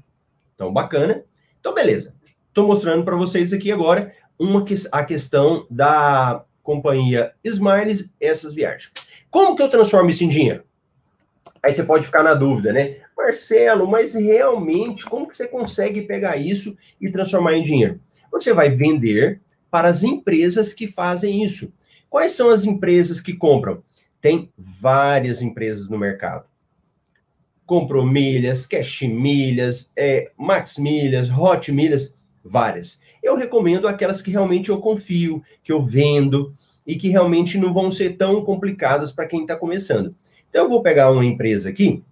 Então, 0.55 0.71
bacana. 0.71 1.25
Então, 1.59 1.73
beleza. 1.73 2.13
Estou 2.49 2.67
mostrando 2.67 3.03
para 3.03 3.17
vocês 3.17 3.51
aqui 3.55 3.73
agora 3.73 4.13
uma, 4.39 4.63
a 4.93 5.03
questão 5.03 5.67
da 5.71 6.45
companhia 6.63 7.33
Smiles, 7.43 8.11
essas 8.21 8.53
viagens. 8.53 8.91
Como 9.31 9.57
que 9.57 9.63
eu 9.63 9.71
transformo 9.71 10.11
isso 10.11 10.23
em 10.23 10.29
dinheiro? 10.29 10.66
Aí 11.63 11.75
você 11.75 11.83
pode 11.83 12.07
ficar 12.07 12.23
na 12.23 12.35
dúvida, 12.35 12.73
né? 12.73 12.99
Marcelo, 13.17 13.87
mas 13.87 14.15
realmente, 14.15 15.05
como 15.05 15.29
que 15.29 15.37
você 15.37 15.49
consegue 15.49 16.03
pegar 16.03 16.37
isso 16.37 16.77
e 17.01 17.11
transformar 17.11 17.55
em 17.55 17.65
dinheiro? 17.65 18.01
Você 18.31 18.53
vai 18.53 18.69
vender 18.69 19.41
para 19.71 19.89
as 19.89 20.03
empresas 20.03 20.73
que 20.73 20.87
fazem 20.87 21.43
isso. 21.43 21.73
Quais 22.09 22.33
são 22.33 22.51
as 22.51 22.65
empresas 22.65 23.21
que 23.21 23.35
compram? 23.35 23.83
Tem 24.21 24.51
várias 24.57 25.43
empresas 25.43 25.89
no 25.89 25.99
mercado. 25.99 26.47
Comprou 27.65 28.07
milhas, 28.07 28.67
cash 28.67 29.03
milhas, 29.03 29.91
é, 29.97 30.31
max 30.37 30.79
milhas, 30.79 31.29
hot 31.31 31.73
milhas, 31.73 32.15
várias. 32.45 33.01
Eu 33.23 33.37
recomendo 33.37 33.89
aquelas 33.89 34.23
que 34.23 34.31
realmente 34.31 34.71
eu 34.71 34.79
confio, 34.79 35.43
que 35.65 35.73
eu 35.73 35.83
vendo 35.83 36.55
e 36.87 36.97
que 36.97 37.09
realmente 37.09 37.59
não 37.59 37.75
vão 37.75 37.91
ser 37.91 38.17
tão 38.17 38.45
complicadas 38.45 39.11
para 39.11 39.27
quem 39.27 39.43
está 39.43 39.57
começando. 39.57 40.15
Então, 40.57 40.65
eu 40.65 40.71
vou 40.71 40.81
pegar 40.81 41.11
uma 41.11 41.23
empresa 41.23 41.69
aqui, 41.69 42.03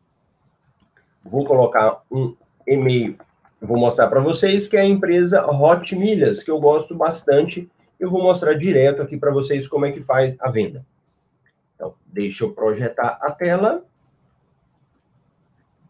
vou 1.25 1.47
colocar 1.47 2.03
um 2.11 2.37
e-mail, 2.67 3.17
vou 3.59 3.79
mostrar 3.79 4.07
para 4.09 4.21
vocês 4.21 4.69
que 4.69 4.77
é 4.77 4.81
a 4.81 4.85
empresa 4.85 5.51
Hot 5.51 5.97
Milhas, 5.97 6.43
que 6.43 6.51
eu 6.51 6.61
gosto 6.61 6.95
bastante. 6.95 7.71
Eu 7.99 8.11
vou 8.11 8.23
mostrar 8.23 8.53
direto 8.53 9.01
aqui 9.01 9.17
para 9.17 9.33
vocês 9.33 9.67
como 9.67 9.87
é 9.87 9.93
que 9.93 10.03
faz 10.03 10.37
a 10.39 10.51
venda. 10.51 10.85
Então, 11.75 11.95
deixa 12.05 12.45
eu 12.45 12.53
projetar 12.53 13.19
a 13.23 13.33
tela. 13.33 13.83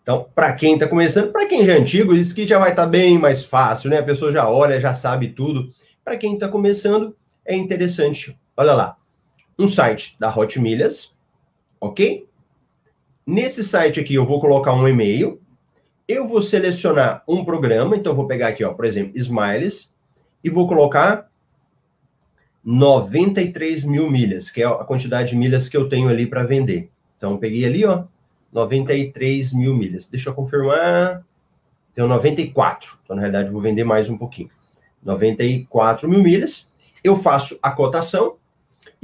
Então, 0.00 0.28
para 0.32 0.52
quem 0.52 0.75
está 0.75 0.87
começando, 0.87 1.32
para 1.32 1.49
quem 1.49 1.66
já 1.66 1.73
é 1.73 1.78
antigo, 1.78 2.14
isso 2.14 2.34
aqui 2.34 2.46
já 2.46 2.61
vai 2.61 2.70
estar 2.70 2.84
tá 2.84 2.88
bem 2.88 3.18
mais 3.18 3.44
fácil, 3.44 3.90
né? 3.90 3.99
A 3.99 4.04
pessoa 4.04 4.30
já 4.30 4.49
olha, 4.49 4.78
já 4.78 4.94
sabe 4.94 5.30
tudo. 5.30 5.70
Para 6.04 6.16
quem 6.16 6.34
está 6.34 6.49
começando, 6.49 7.16
é 7.44 7.56
interessante. 7.56 8.38
Olha 8.56 8.75
lá. 8.75 8.96
um 9.58 9.66
site 9.66 10.14
da 10.20 10.32
Hot 10.32 10.61
Milhas, 10.61 11.16
ok? 11.80 12.28
Nesse 13.26 13.64
site 13.64 14.00
aqui 14.00 14.14
eu 14.14 14.26
vou 14.26 14.40
colocar 14.40 14.74
um 14.74 14.86
e-mail, 14.86 15.40
eu 16.06 16.26
vou 16.26 16.42
selecionar 16.42 17.22
um 17.26 17.44
programa, 17.44 17.96
então 17.96 18.12
eu 18.12 18.16
vou 18.16 18.26
pegar 18.26 18.48
aqui, 18.48 18.62
ó, 18.62 18.72
por 18.72 18.84
exemplo, 18.84 19.16
Smiles, 19.16 19.94
e 20.42 20.50
vou 20.50 20.68
colocar 20.68 21.30
93 22.62 23.84
mil 23.84 24.10
milhas, 24.10 24.50
que 24.50 24.62
é 24.62 24.66
a 24.66 24.84
quantidade 24.84 25.30
de 25.30 25.36
milhas 25.36 25.68
que 25.68 25.76
eu 25.76 25.88
tenho 25.88 26.08
ali 26.08 26.26
para 26.26 26.44
vender. 26.44 26.90
Então, 27.16 27.38
peguei 27.38 27.64
ali, 27.64 27.84
ó, 27.84 28.04
93 28.52 29.52
mil 29.52 29.74
milhas. 29.74 30.06
Deixa 30.06 30.30
eu 30.30 30.34
confirmar. 30.34 31.24
Tenho 31.92 32.06
94. 32.06 32.98
Então, 33.02 33.16
na 33.16 33.22
realidade, 33.22 33.50
vou 33.50 33.60
vender 33.60 33.84
mais 33.84 34.08
um 34.08 34.16
pouquinho. 34.16 34.50
94 35.02 36.08
mil 36.08 36.22
milhas. 36.22 36.72
Eu 37.02 37.16
faço 37.16 37.58
a 37.62 37.70
cotação. 37.70 38.36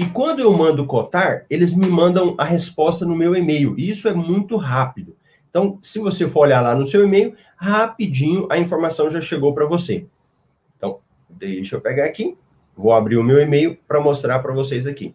E 0.01 0.07
quando 0.07 0.41
eu 0.41 0.51
mando 0.51 0.87
cotar, 0.87 1.45
eles 1.51 1.75
me 1.75 1.87
mandam 1.87 2.35
a 2.39 2.45
resposta 2.45 3.05
no 3.05 3.15
meu 3.15 3.37
e-mail. 3.37 3.75
E 3.77 3.91
isso 3.91 4.09
é 4.09 4.15
muito 4.15 4.57
rápido. 4.57 5.15
Então, 5.51 5.79
se 5.83 5.99
você 5.99 6.27
for 6.27 6.41
olhar 6.41 6.63
lá 6.63 6.75
no 6.75 6.87
seu 6.87 7.05
e-mail, 7.05 7.35
rapidinho 7.55 8.49
a 8.51 8.57
informação 8.57 9.11
já 9.11 9.21
chegou 9.21 9.53
para 9.53 9.67
você. 9.67 10.07
Então, 10.75 11.01
deixa 11.29 11.77
eu 11.77 11.83
pegar 11.83 12.07
aqui. 12.07 12.35
Vou 12.75 12.95
abrir 12.95 13.19
o 13.19 13.23
meu 13.23 13.43
e-mail 13.43 13.77
para 13.87 14.01
mostrar 14.01 14.39
para 14.39 14.55
vocês 14.55 14.87
aqui. 14.87 15.15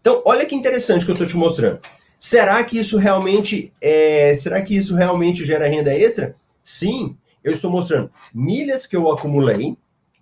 Então, 0.00 0.20
olha 0.24 0.44
que 0.44 0.56
interessante 0.56 1.04
que 1.04 1.12
eu 1.12 1.14
estou 1.14 1.28
te 1.28 1.36
mostrando. 1.36 1.78
Será 2.18 2.64
que 2.64 2.76
isso 2.76 2.98
realmente 2.98 3.72
é, 3.80 4.34
será 4.34 4.60
que 4.62 4.76
isso 4.76 4.96
realmente 4.96 5.44
gera 5.44 5.68
renda 5.68 5.96
extra? 5.96 6.34
Sim, 6.60 7.16
eu 7.44 7.52
estou 7.52 7.70
mostrando 7.70 8.10
milhas 8.34 8.84
que 8.84 8.96
eu 8.96 9.08
acumulei 9.12 9.76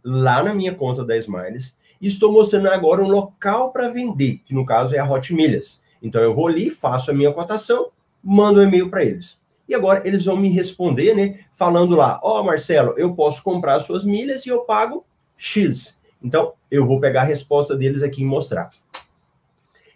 lá 0.04 0.42
na 0.42 0.52
minha 0.52 0.74
conta 0.74 1.02
da 1.02 1.16
Smiles 1.16 1.80
e 2.02 2.08
estou 2.08 2.32
mostrando 2.32 2.66
agora 2.66 3.00
um 3.00 3.08
local 3.08 3.70
para 3.70 3.88
vender, 3.88 4.40
que 4.44 4.52
no 4.52 4.66
caso 4.66 4.92
é 4.92 4.98
a 4.98 5.08
Hot 5.08 5.32
Milhas. 5.32 5.80
Então 6.02 6.20
eu 6.20 6.34
vou 6.34 6.48
ali, 6.48 6.68
faço 6.68 7.12
a 7.12 7.14
minha 7.14 7.32
cotação, 7.32 7.90
mando 8.20 8.58
um 8.58 8.64
e-mail 8.64 8.90
para 8.90 9.04
eles. 9.04 9.40
E 9.68 9.74
agora 9.74 10.02
eles 10.04 10.24
vão 10.24 10.36
me 10.36 10.48
responder, 10.48 11.14
né, 11.14 11.44
falando 11.52 11.94
lá: 11.94 12.18
"Ó, 12.20 12.40
oh, 12.40 12.44
Marcelo, 12.44 12.94
eu 12.98 13.14
posso 13.14 13.40
comprar 13.40 13.78
suas 13.78 14.04
milhas 14.04 14.44
e 14.44 14.48
eu 14.48 14.62
pago 14.62 15.06
X". 15.36 15.96
Então, 16.20 16.54
eu 16.68 16.84
vou 16.86 16.98
pegar 16.98 17.22
a 17.22 17.24
resposta 17.24 17.76
deles 17.76 18.02
aqui 18.02 18.22
e 18.22 18.24
mostrar. 18.24 18.70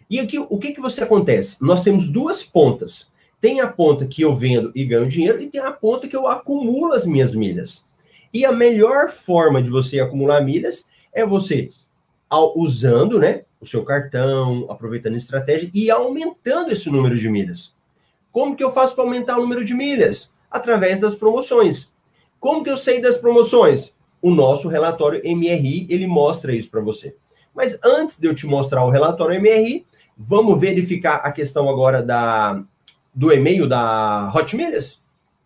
E 0.09 0.19
aqui, 0.19 0.39
o 0.39 0.57
que, 0.57 0.71
que 0.71 0.79
você 0.79 1.03
acontece? 1.03 1.57
Nós 1.61 1.83
temos 1.83 2.07
duas 2.07 2.41
pontas. 2.41 3.11
Tem 3.41 3.59
a 3.59 3.67
ponta 3.67 4.07
que 4.07 4.21
eu 4.21 4.33
vendo 4.33 4.71
e 4.73 4.85
ganho 4.85 5.07
dinheiro, 5.07 5.41
e 5.41 5.47
tem 5.47 5.61
a 5.61 5.71
ponta 5.71 6.07
que 6.07 6.15
eu 6.15 6.27
acumulo 6.27 6.93
as 6.93 7.05
minhas 7.05 7.35
milhas. 7.35 7.85
E 8.33 8.45
a 8.45 8.51
melhor 8.51 9.09
forma 9.09 9.61
de 9.61 9.69
você 9.69 9.99
acumular 9.99 10.41
milhas 10.41 10.85
é 11.13 11.25
você 11.25 11.69
usando 12.55 13.19
né, 13.19 13.43
o 13.59 13.65
seu 13.65 13.83
cartão, 13.83 14.65
aproveitando 14.69 15.13
a 15.13 15.17
estratégia 15.17 15.69
e 15.73 15.89
aumentando 15.89 16.71
esse 16.71 16.89
número 16.89 17.17
de 17.17 17.29
milhas. 17.29 17.75
Como 18.31 18.55
que 18.55 18.63
eu 18.63 18.71
faço 18.71 18.95
para 18.95 19.03
aumentar 19.03 19.37
o 19.37 19.41
número 19.41 19.63
de 19.63 19.73
milhas? 19.73 20.33
Através 20.49 20.99
das 20.99 21.15
promoções. 21.15 21.91
Como 22.39 22.63
que 22.63 22.69
eu 22.69 22.77
sei 22.77 23.01
das 23.01 23.17
promoções? 23.17 23.95
O 24.21 24.31
nosso 24.31 24.67
relatório 24.67 25.21
MRI, 25.23 25.87
ele 25.89 26.07
mostra 26.07 26.53
isso 26.53 26.69
para 26.69 26.81
você. 26.81 27.15
Mas 27.53 27.79
antes 27.83 28.19
de 28.19 28.27
eu 28.27 28.35
te 28.35 28.45
mostrar 28.45 28.85
o 28.85 28.89
relatório 28.89 29.39
MRI, 29.41 29.85
Vamos 30.19 30.59
verificar 30.59 31.17
a 31.17 31.31
questão 31.31 31.69
agora 31.69 32.01
da, 32.01 32.63
do 33.13 33.31
e-mail 33.31 33.67
da 33.67 34.33
Hot 34.35 34.55
Milhas? 34.55 35.03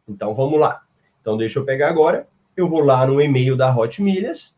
Então 0.07 0.33
vamos 0.33 0.57
lá. 0.57 0.81
Então 1.19 1.35
deixa 1.35 1.59
eu 1.59 1.65
pegar 1.65 1.89
agora. 1.89 2.25
Eu 2.55 2.69
vou 2.69 2.79
lá 2.79 3.05
no 3.05 3.21
e-mail 3.21 3.57
da 3.57 3.75
Hot 3.75 4.01
Milhas. 4.01 4.55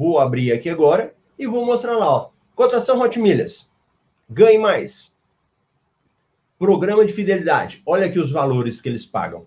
Vou 0.00 0.18
abrir 0.18 0.50
aqui 0.50 0.70
agora 0.70 1.14
e 1.38 1.46
vou 1.46 1.66
mostrar 1.66 1.94
lá, 1.94 2.10
ó. 2.10 2.30
Cotação 2.54 2.98
Hot 3.02 3.18
Milhas. 3.18 3.70
Ganhe 4.30 4.56
mais. 4.56 5.14
Programa 6.58 7.04
de 7.04 7.12
fidelidade. 7.12 7.82
Olha 7.84 8.06
aqui 8.06 8.18
os 8.18 8.32
valores 8.32 8.80
que 8.80 8.88
eles 8.88 9.04
pagam. 9.04 9.44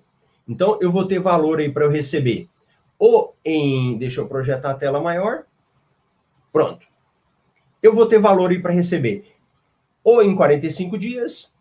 Então 0.47 0.77
eu 0.79 0.91
vou 0.91 1.07
ter 1.07 1.17
valor 1.17 1.57
aí 1.57 1.71
para 1.71 1.85
eu 1.85 1.89
receber. 1.89 2.47
Ou 2.99 3.35
em, 3.43 3.97
deixa 3.97 4.21
eu 4.21 4.27
projetar 4.27 4.69
a 4.69 4.75
tela 4.75 5.01
maior. 5.01 5.45
Pronto. 6.51 6.85
Eu 7.81 7.91
vou 7.95 8.05
ter 8.05 8.19
valor 8.19 8.51
aí 8.51 8.61
para 8.61 8.73
receber 8.73 9.25
ou 10.03 10.21
em 10.21 10.35
45 10.35 10.99
dias, 10.99 11.51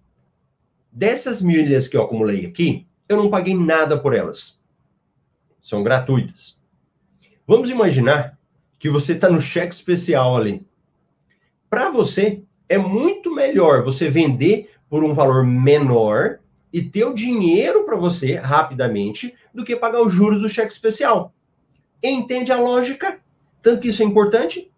dessas 0.92 1.42
milhas 1.42 1.88
que 1.88 1.96
eu 1.96 2.02
acumulei 2.02 2.46
aqui, 2.46 2.86
eu 3.10 3.16
não 3.16 3.28
paguei 3.28 3.56
nada 3.56 3.98
por 3.98 4.14
elas. 4.14 4.56
São 5.60 5.82
gratuitas. 5.82 6.62
Vamos 7.44 7.68
imaginar 7.68 8.38
que 8.78 8.88
você 8.88 9.14
está 9.14 9.28
no 9.28 9.40
cheque 9.40 9.74
especial 9.74 10.36
ali. 10.36 10.64
Para 11.68 11.90
você, 11.90 12.44
é 12.68 12.78
muito 12.78 13.34
melhor 13.34 13.82
você 13.82 14.08
vender 14.08 14.70
por 14.88 15.02
um 15.02 15.12
valor 15.12 15.44
menor 15.44 16.38
e 16.72 16.80
ter 16.80 17.04
o 17.04 17.12
dinheiro 17.12 17.84
para 17.84 17.96
você 17.96 18.36
rapidamente 18.36 19.34
do 19.52 19.64
que 19.64 19.74
pagar 19.74 20.02
os 20.02 20.12
juros 20.12 20.40
do 20.40 20.48
cheque 20.48 20.72
especial. 20.72 21.34
Entende 22.00 22.52
a 22.52 22.60
lógica? 22.60 23.20
Tanto 23.60 23.80
que 23.80 23.88
isso 23.88 24.04
é 24.04 24.06
importante. 24.06 24.70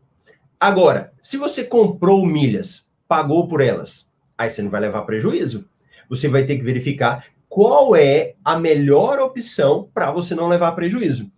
Agora, 0.59 1.13
se 1.21 1.37
você 1.37 1.65
comprou 1.65 2.25
milhas, 2.25 2.89
pagou 3.07 3.47
por 3.47 3.61
elas, 3.61 4.11
aí 4.39 4.49
você 4.49 4.63
não 4.63 4.71
vai 4.71 4.81
levar 4.81 5.03
prejuízo. 5.03 5.69
Você 6.09 6.29
vai 6.29 6.47
ter 6.47 6.57
que 6.57 6.65
verificar 6.65 7.27
qual 7.53 7.95
é 7.95 8.35
a 8.43 8.59
melhor 8.59 9.19
opção 9.19 9.87
para 9.93 10.11
você 10.11 10.35
não 10.35 10.49
levar 10.49 10.73
prejuízo. 10.73 11.31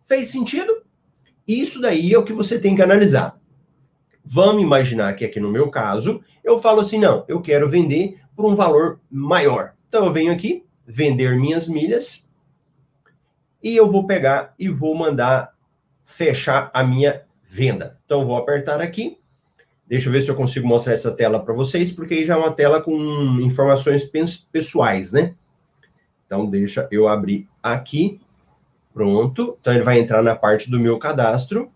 Fez 0.00 0.28
sentido? 0.28 0.84
Isso 1.44 1.80
daí 1.80 2.14
é 2.14 2.18
o 2.18 2.22
que 2.22 2.32
você 2.32 2.56
tem 2.56 2.76
que 2.76 2.82
analisar. 2.82 3.36
Vamos 4.24 4.62
imaginar 4.62 5.14
que 5.14 5.24
aqui 5.24 5.40
no 5.40 5.50
meu 5.50 5.68
caso, 5.68 6.22
eu 6.44 6.60
falo 6.60 6.78
assim: 6.78 7.00
não, 7.00 7.24
eu 7.26 7.42
quero 7.42 7.68
vender 7.68 8.20
por 8.36 8.46
um 8.46 8.54
valor 8.54 9.00
maior. 9.10 9.74
Então 9.88 10.06
eu 10.06 10.12
venho 10.12 10.32
aqui, 10.32 10.64
vender 10.86 11.36
minhas 11.36 11.66
milhas, 11.66 12.24
e 13.60 13.76
eu 13.76 13.90
vou 13.90 14.06
pegar 14.06 14.54
e 14.56 14.68
vou 14.68 14.94
mandar 14.94 15.52
fechar 16.04 16.70
a 16.72 16.84
minha 16.84 17.22
venda. 17.42 17.98
Então 18.04 18.20
eu 18.20 18.26
vou 18.28 18.36
apertar 18.36 18.80
aqui. 18.80 19.18
Deixa 19.84 20.08
eu 20.08 20.12
ver 20.12 20.22
se 20.22 20.28
eu 20.28 20.36
consigo 20.36 20.64
mostrar 20.64 20.92
essa 20.92 21.10
tela 21.10 21.40
para 21.40 21.54
vocês, 21.54 21.90
porque 21.90 22.14
aí 22.14 22.24
já 22.24 22.34
é 22.34 22.38
uma 22.38 22.52
tela 22.52 22.80
com 22.80 22.94
informações 23.40 24.08
pessoais, 24.52 25.10
né? 25.10 25.34
Então 26.26 26.46
deixa 26.46 26.88
eu 26.90 27.08
abrir 27.08 27.48
aqui. 27.62 28.20
Pronto. 28.92 29.56
Então 29.60 29.72
ele 29.72 29.84
vai 29.84 29.98
entrar 29.98 30.22
na 30.22 30.34
parte 30.34 30.70
do 30.70 30.80
meu 30.80 30.98
cadastro. 30.98 31.70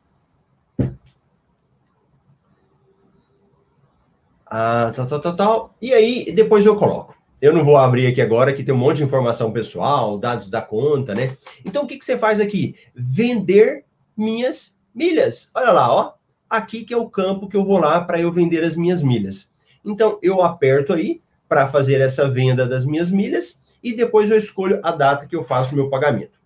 Ah, 4.46 4.92
tal, 4.94 5.06
tal, 5.06 5.20
tal, 5.20 5.36
tal. 5.36 5.74
E 5.80 5.94
aí, 5.94 6.32
depois 6.32 6.66
eu 6.66 6.74
coloco. 6.74 7.14
Eu 7.40 7.54
não 7.54 7.64
vou 7.64 7.76
abrir 7.76 8.08
aqui 8.08 8.20
agora, 8.20 8.52
que 8.52 8.64
tem 8.64 8.74
um 8.74 8.78
monte 8.78 8.96
de 8.96 9.04
informação 9.04 9.52
pessoal, 9.52 10.18
dados 10.18 10.50
da 10.50 10.60
conta, 10.60 11.14
né? 11.14 11.36
Então, 11.64 11.84
o 11.84 11.86
que, 11.86 11.96
que 11.96 12.04
você 12.04 12.18
faz 12.18 12.40
aqui? 12.40 12.74
Vender 12.94 13.84
minhas 14.16 14.76
milhas. 14.92 15.50
Olha 15.54 15.70
lá, 15.70 15.94
ó. 15.94 16.12
Aqui 16.48 16.84
que 16.84 16.92
é 16.92 16.96
o 16.96 17.08
campo 17.08 17.48
que 17.48 17.56
eu 17.56 17.64
vou 17.64 17.78
lá 17.78 18.00
para 18.00 18.20
eu 18.20 18.32
vender 18.32 18.64
as 18.64 18.74
minhas 18.74 19.02
milhas. 19.02 19.50
Então, 19.84 20.18
eu 20.20 20.42
aperto 20.42 20.92
aí 20.92 21.22
para 21.48 21.66
fazer 21.66 22.00
essa 22.00 22.28
venda 22.28 22.66
das 22.66 22.84
minhas 22.84 23.10
milhas 23.10 23.60
e 23.82 23.92
depois 23.92 24.30
eu 24.30 24.36
escolho 24.36 24.80
a 24.82 24.90
data 24.90 25.26
que 25.26 25.36
eu 25.36 25.42
faço 25.42 25.72
o 25.72 25.74
meu 25.74 25.88
pagamento. 25.88 26.38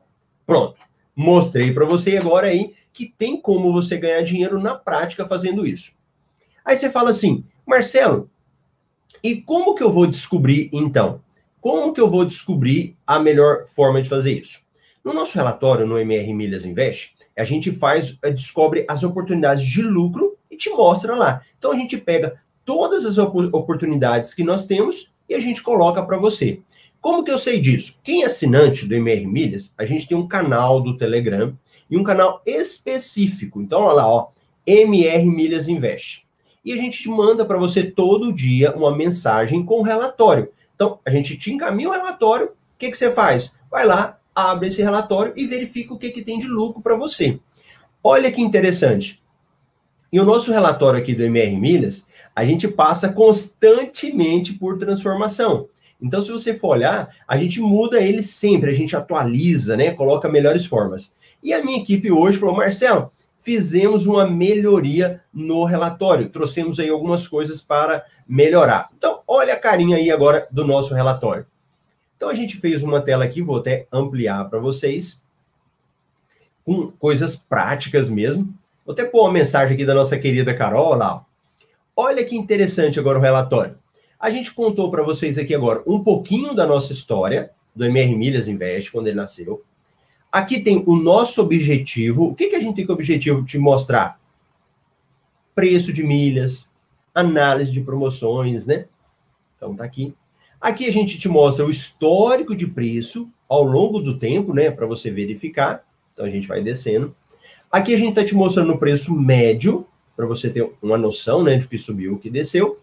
Pronto. 0.46 0.76
Mostrei 1.16 1.72
para 1.72 1.84
você 1.84 2.16
agora 2.16 2.48
aí 2.48 2.74
que 2.92 3.06
tem 3.06 3.40
como 3.40 3.72
você 3.72 3.96
ganhar 3.96 4.22
dinheiro 4.22 4.58
na 4.60 4.74
prática 4.74 5.24
fazendo 5.24 5.66
isso. 5.66 5.92
Aí 6.64 6.76
você 6.76 6.90
fala 6.90 7.10
assim, 7.10 7.44
Marcelo, 7.66 8.30
e 9.22 9.36
como 9.40 9.74
que 9.74 9.82
eu 9.82 9.92
vou 9.92 10.06
descobrir 10.06 10.68
então? 10.72 11.20
Como 11.60 11.92
que 11.92 12.00
eu 12.00 12.10
vou 12.10 12.24
descobrir 12.24 12.96
a 13.06 13.18
melhor 13.18 13.66
forma 13.66 14.02
de 14.02 14.08
fazer 14.08 14.32
isso? 14.32 14.60
No 15.04 15.12
nosso 15.12 15.36
relatório 15.36 15.86
no 15.86 15.98
MR 15.98 16.32
Milhas 16.32 16.64
Invest, 16.64 17.14
a 17.36 17.44
gente 17.44 17.70
faz, 17.70 18.18
eh, 18.22 18.30
descobre 18.30 18.84
as 18.88 19.02
oportunidades 19.02 19.64
de 19.64 19.82
lucro 19.82 20.36
e 20.50 20.56
te 20.56 20.70
mostra 20.70 21.14
lá. 21.14 21.42
Então 21.58 21.72
a 21.72 21.76
gente 21.76 21.96
pega 21.96 22.34
todas 22.64 23.04
as 23.04 23.18
oportunidades 23.18 24.32
que 24.32 24.42
nós 24.42 24.66
temos 24.66 25.12
e 25.28 25.34
a 25.34 25.40
gente 25.40 25.62
coloca 25.62 26.02
para 26.02 26.16
você. 26.16 26.60
Como 27.04 27.22
que 27.22 27.30
eu 27.30 27.36
sei 27.36 27.60
disso? 27.60 27.98
Quem 28.02 28.22
é 28.22 28.24
assinante 28.24 28.86
do 28.86 28.94
MR 28.94 29.26
Milhas, 29.26 29.74
a 29.76 29.84
gente 29.84 30.08
tem 30.08 30.16
um 30.16 30.26
canal 30.26 30.80
do 30.80 30.96
Telegram 30.96 31.54
e 31.90 31.98
um 31.98 32.02
canal 32.02 32.40
específico. 32.46 33.60
Então, 33.60 33.82
olha 33.82 33.96
lá, 33.96 34.08
ó, 34.08 34.28
MR 34.66 35.22
Milhas 35.26 35.68
Invest. 35.68 36.26
E 36.64 36.72
a 36.72 36.76
gente 36.78 37.02
te 37.02 37.10
manda 37.10 37.44
para 37.44 37.58
você 37.58 37.82
todo 37.82 38.32
dia 38.32 38.74
uma 38.74 38.96
mensagem 38.96 39.62
com 39.66 39.82
relatório. 39.82 40.50
Então, 40.74 40.98
a 41.04 41.10
gente 41.10 41.36
te 41.36 41.52
encaminha 41.52 41.90
o 41.90 41.92
relatório, 41.92 42.46
o 42.46 42.52
que, 42.78 42.90
que 42.90 42.96
você 42.96 43.10
faz? 43.10 43.54
Vai 43.70 43.84
lá, 43.84 44.18
abre 44.34 44.68
esse 44.68 44.80
relatório 44.80 45.34
e 45.36 45.46
verifica 45.46 45.92
o 45.92 45.98
que, 45.98 46.08
que 46.08 46.22
tem 46.22 46.38
de 46.38 46.46
lucro 46.46 46.80
para 46.80 46.96
você. 46.96 47.38
Olha 48.02 48.32
que 48.32 48.40
interessante. 48.40 49.22
E 50.10 50.18
o 50.18 50.24
nosso 50.24 50.50
relatório 50.50 51.00
aqui 51.00 51.14
do 51.14 51.22
MR 51.22 51.54
Milhas, 51.58 52.06
a 52.34 52.46
gente 52.46 52.66
passa 52.66 53.10
constantemente 53.10 54.54
por 54.54 54.78
transformação. 54.78 55.68
Então, 56.00 56.20
se 56.20 56.30
você 56.30 56.52
for 56.52 56.68
olhar, 56.68 57.14
a 57.26 57.36
gente 57.36 57.60
muda 57.60 58.00
ele 58.00 58.22
sempre, 58.22 58.70
a 58.70 58.74
gente 58.74 58.96
atualiza, 58.96 59.76
né? 59.76 59.92
Coloca 59.92 60.28
melhores 60.28 60.66
formas. 60.66 61.14
E 61.42 61.52
a 61.52 61.64
minha 61.64 61.78
equipe 61.78 62.10
hoje 62.10 62.38
falou, 62.38 62.56
Marcelo, 62.56 63.10
fizemos 63.38 64.06
uma 64.06 64.26
melhoria 64.26 65.22
no 65.32 65.64
relatório, 65.64 66.30
trouxemos 66.30 66.78
aí 66.78 66.88
algumas 66.88 67.28
coisas 67.28 67.60
para 67.60 68.04
melhorar. 68.26 68.88
Então, 68.96 69.20
olha 69.26 69.54
a 69.54 69.58
carinha 69.58 69.96
aí 69.96 70.10
agora 70.10 70.48
do 70.50 70.66
nosso 70.66 70.94
relatório. 70.94 71.46
Então, 72.16 72.28
a 72.28 72.34
gente 72.34 72.56
fez 72.56 72.82
uma 72.82 73.00
tela 73.00 73.24
aqui, 73.24 73.42
vou 73.42 73.58
até 73.58 73.86
ampliar 73.92 74.48
para 74.48 74.58
vocês, 74.58 75.22
com 76.64 76.90
coisas 76.92 77.36
práticas 77.36 78.08
mesmo. 78.08 78.52
Vou 78.84 78.92
até 78.92 79.04
pôr 79.04 79.22
uma 79.22 79.32
mensagem 79.32 79.74
aqui 79.74 79.84
da 79.84 79.94
nossa 79.94 80.18
querida 80.18 80.54
Carol, 80.54 80.94
lá. 80.94 81.24
Olha 81.96 82.24
que 82.24 82.36
interessante 82.36 82.98
agora 82.98 83.18
o 83.18 83.22
relatório. 83.22 83.78
A 84.24 84.30
gente 84.30 84.54
contou 84.54 84.90
para 84.90 85.02
vocês 85.02 85.36
aqui 85.36 85.54
agora 85.54 85.82
um 85.86 86.02
pouquinho 86.02 86.54
da 86.54 86.66
nossa 86.66 86.94
história, 86.94 87.50
do 87.76 87.84
MR 87.84 88.16
Milhas 88.16 88.48
Invest, 88.48 88.90
quando 88.90 89.06
ele 89.06 89.16
nasceu. 89.16 89.62
Aqui 90.32 90.60
tem 90.60 90.82
o 90.86 90.96
nosso 90.96 91.42
objetivo. 91.42 92.28
O 92.28 92.34
que, 92.34 92.48
que 92.48 92.56
a 92.56 92.58
gente 92.58 92.74
tem 92.74 92.86
como 92.86 92.96
objetivo 92.96 93.42
de 93.42 93.58
mostrar? 93.58 94.18
Preço 95.54 95.92
de 95.92 96.02
milhas, 96.02 96.72
análise 97.14 97.70
de 97.70 97.82
promoções, 97.82 98.64
né? 98.64 98.86
Então 99.58 99.76
tá 99.76 99.84
aqui. 99.84 100.14
Aqui 100.58 100.88
a 100.88 100.90
gente 100.90 101.18
te 101.18 101.28
mostra 101.28 101.66
o 101.66 101.70
histórico 101.70 102.56
de 102.56 102.66
preço 102.66 103.28
ao 103.46 103.62
longo 103.62 104.00
do 104.00 104.18
tempo, 104.18 104.54
né? 104.54 104.70
Para 104.70 104.86
você 104.86 105.10
verificar. 105.10 105.84
Então 106.14 106.24
a 106.24 106.30
gente 106.30 106.48
vai 106.48 106.62
descendo. 106.62 107.14
Aqui 107.70 107.92
a 107.92 107.98
gente 107.98 108.08
está 108.08 108.24
te 108.24 108.34
mostrando 108.34 108.72
o 108.72 108.78
preço 108.78 109.12
médio, 109.14 109.86
para 110.16 110.24
você 110.24 110.48
ter 110.48 110.72
uma 110.80 110.96
noção 110.96 111.42
né, 111.42 111.56
de 111.56 111.68
que 111.68 111.76
subiu, 111.76 112.14
o 112.14 112.18
que 112.18 112.30
desceu. 112.30 112.80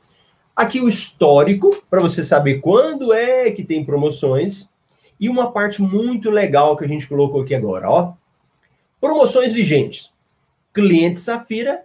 Aqui 0.61 0.79
o 0.79 0.87
histórico, 0.87 1.75
para 1.89 1.99
você 2.01 2.23
saber 2.23 2.59
quando 2.59 3.11
é 3.11 3.49
que 3.49 3.63
tem 3.63 3.83
promoções. 3.83 4.69
E 5.19 5.27
uma 5.27 5.51
parte 5.51 5.81
muito 5.81 6.29
legal 6.29 6.77
que 6.77 6.85
a 6.85 6.87
gente 6.87 7.07
colocou 7.07 7.41
aqui 7.41 7.55
agora, 7.55 7.89
ó. 7.89 8.13
Promoções 8.99 9.51
vigentes. 9.51 10.13
Cliente 10.71 11.19
Safira, 11.19 11.81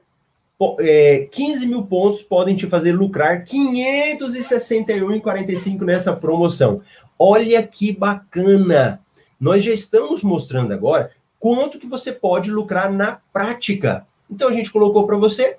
é, 0.81 1.27
15 1.33 1.65
mil 1.65 1.87
pontos 1.87 2.23
podem 2.23 2.55
te 2.55 2.67
fazer 2.67 2.93
lucrar 2.93 3.47
561,45 3.47 5.81
nessa 5.81 6.15
promoção. 6.15 6.83
Olha 7.19 7.67
que 7.67 7.93
bacana! 7.93 9.01
Nós 9.41 9.65
já 9.65 9.73
estamos 9.73 10.23
mostrando 10.23 10.75
agora 10.75 11.13
quanto 11.41 11.79
que 11.79 11.87
você 11.87 12.13
pode 12.13 12.51
lucrar 12.51 12.93
na 12.93 13.23
prática. 13.33 14.07
Então 14.31 14.51
a 14.51 14.53
gente 14.53 14.71
colocou 14.71 15.07
para 15.07 15.17
você. 15.17 15.57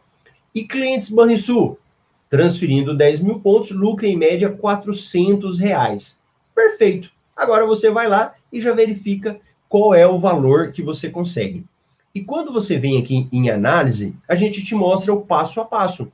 E 0.54 0.64
clientes 0.64 1.10
Banrisul, 1.10 1.80
transferindo 2.30 2.96
10 2.96 3.22
mil 3.22 3.40
pontos, 3.40 3.72
lucra 3.72 4.08
em 4.08 4.18
média 4.18 4.50
400 4.50 5.60
reais. 5.60 6.22
Perfeito. 6.54 7.12
Agora 7.36 7.66
você 7.66 7.90
vai 7.90 8.08
lá 8.08 8.34
e 8.52 8.60
já 8.60 8.74
verifica 8.74 9.40
qual 9.70 9.94
é 9.94 10.08
o 10.08 10.20
valor 10.20 10.72
que 10.72 10.82
você 10.82 11.10
consegue. 11.10 11.66
E 12.14 12.24
quando 12.24 12.52
você 12.52 12.78
vem 12.78 12.98
aqui 12.98 13.28
em 13.32 13.50
análise, 13.50 14.16
a 14.28 14.36
gente 14.36 14.64
te 14.64 14.74
mostra 14.74 15.14
o 15.14 15.22
passo 15.22 15.62
a 15.62 15.66
passo. 15.66 16.12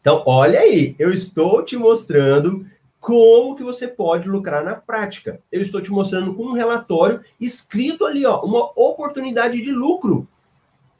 Então, 0.00 0.22
olha 0.24 0.60
aí, 0.60 0.96
eu 0.98 1.12
estou 1.12 1.62
te 1.62 1.76
mostrando 1.76 2.64
como 2.98 3.54
que 3.54 3.62
você 3.62 3.86
pode 3.86 4.28
lucrar 4.28 4.64
na 4.64 4.74
prática. 4.74 5.40
Eu 5.52 5.60
estou 5.60 5.82
te 5.82 5.90
mostrando 5.90 6.34
com 6.34 6.44
um 6.44 6.52
relatório 6.54 7.20
escrito 7.38 8.06
ali, 8.06 8.24
ó, 8.24 8.40
uma 8.40 8.70
oportunidade 8.76 9.60
de 9.60 9.70
lucro. 9.70 10.26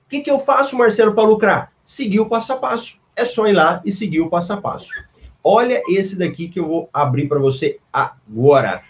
O 0.06 0.08
que, 0.10 0.20
que 0.20 0.30
eu 0.30 0.38
faço, 0.38 0.76
Marcelo, 0.76 1.14
para 1.14 1.26
lucrar? 1.26 1.72
Seguir 1.82 2.20
o 2.20 2.28
passo 2.28 2.52
a 2.52 2.56
passo. 2.56 2.99
É 3.20 3.26
só 3.26 3.46
ir 3.46 3.52
lá 3.52 3.83
e 3.85 3.92
seguir 3.92 4.22
o 4.22 4.30
passo 4.30 4.54
a 4.54 4.56
passo. 4.56 4.94
Olha 5.44 5.83
esse 5.87 6.18
daqui 6.18 6.48
que 6.48 6.59
eu 6.59 6.66
vou 6.66 6.88
abrir 6.90 7.28
para 7.28 7.38
você 7.38 7.78
agora. 7.92 8.83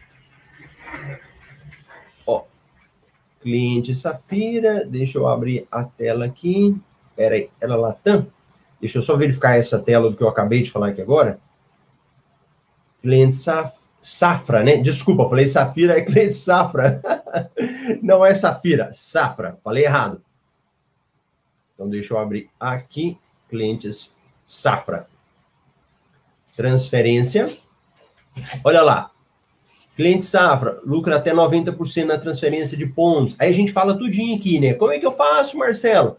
Ó, 2.24 2.44
cliente 3.40 3.92
Safira, 3.92 4.84
deixa 4.84 5.18
eu 5.18 5.26
abrir 5.26 5.66
a 5.68 5.82
tela 5.82 6.26
aqui. 6.26 6.80
Pera 7.16 7.34
aí, 7.34 7.50
ela 7.60 7.74
Latam? 7.74 8.28
Deixa 8.80 8.98
eu 8.98 9.02
só 9.02 9.16
verificar 9.16 9.58
essa 9.58 9.80
tela 9.80 10.08
do 10.08 10.16
que 10.16 10.22
eu 10.22 10.28
acabei 10.28 10.62
de 10.62 10.70
falar 10.70 10.90
aqui 10.90 11.02
agora. 11.02 11.40
Cliente 13.02 13.34
Saf, 13.34 13.76
Safra, 14.00 14.62
né? 14.62 14.76
Desculpa, 14.76 15.28
falei 15.28 15.48
Safira, 15.48 15.98
é 15.98 16.02
cliente 16.02 16.34
Safra. 16.34 17.02
Não 18.00 18.24
é 18.24 18.32
Safira, 18.32 18.92
Safra. 18.92 19.58
Falei 19.60 19.86
errado. 19.86 20.22
Então, 21.74 21.88
deixa 21.88 22.14
eu 22.14 22.18
abrir 22.18 22.48
aqui. 22.60 23.18
Clientes 23.48 24.14
Safra. 24.50 25.06
Transferência. 26.56 27.48
Olha 28.64 28.82
lá. 28.82 29.12
Cliente 29.94 30.24
Safra, 30.24 30.80
lucra 30.84 31.16
até 31.16 31.32
90% 31.32 32.04
na 32.04 32.18
transferência 32.18 32.76
de 32.76 32.84
pontos. 32.84 33.36
Aí 33.38 33.48
a 33.48 33.52
gente 33.52 33.70
fala 33.70 33.96
tudinho 33.96 34.36
aqui, 34.36 34.58
né? 34.58 34.74
Como 34.74 34.90
é 34.90 34.98
que 34.98 35.06
eu 35.06 35.12
faço, 35.12 35.56
Marcelo? 35.56 36.16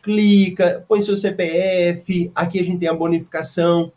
Clica, 0.00 0.84
põe 0.86 1.02
seu 1.02 1.16
CPF, 1.16 2.30
aqui 2.36 2.60
a 2.60 2.62
gente 2.62 2.78
tem 2.78 2.88
a 2.88 2.94
bonificação. 2.94 3.90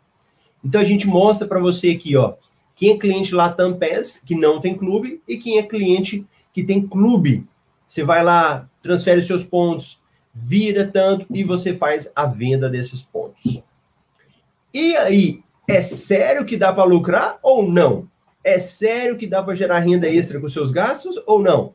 Então 0.64 0.80
a 0.80 0.84
gente 0.84 1.06
mostra 1.06 1.46
para 1.46 1.60
você 1.60 1.90
aqui, 1.90 2.16
ó, 2.16 2.34
quem 2.74 2.90
é 2.90 2.98
cliente 2.98 3.36
Latam 3.36 3.78
PES, 3.78 4.20
que 4.26 4.34
não 4.34 4.60
tem 4.60 4.76
clube, 4.76 5.22
e 5.28 5.36
quem 5.36 5.58
é 5.58 5.62
cliente 5.62 6.26
que 6.52 6.64
tem 6.64 6.84
clube. 6.84 7.46
Você 7.86 8.02
vai 8.02 8.24
lá, 8.24 8.68
transfere 8.82 9.22
seus 9.22 9.44
pontos, 9.44 10.00
vira 10.34 10.84
tanto 10.84 11.24
e 11.30 11.44
você 11.44 11.72
faz 11.72 12.10
a 12.16 12.26
venda 12.26 12.68
desses 12.68 13.00
pontos. 13.00 13.64
E 14.78 14.94
aí, 14.94 15.42
é 15.66 15.80
sério 15.80 16.44
que 16.44 16.54
dá 16.54 16.70
para 16.70 16.84
lucrar 16.84 17.38
ou 17.42 17.66
não? 17.66 18.06
É 18.44 18.58
sério 18.58 19.16
que 19.16 19.26
dá 19.26 19.42
para 19.42 19.54
gerar 19.54 19.78
renda 19.78 20.06
extra 20.06 20.38
com 20.38 20.50
seus 20.50 20.70
gastos 20.70 21.18
ou 21.26 21.42
não? 21.42 21.74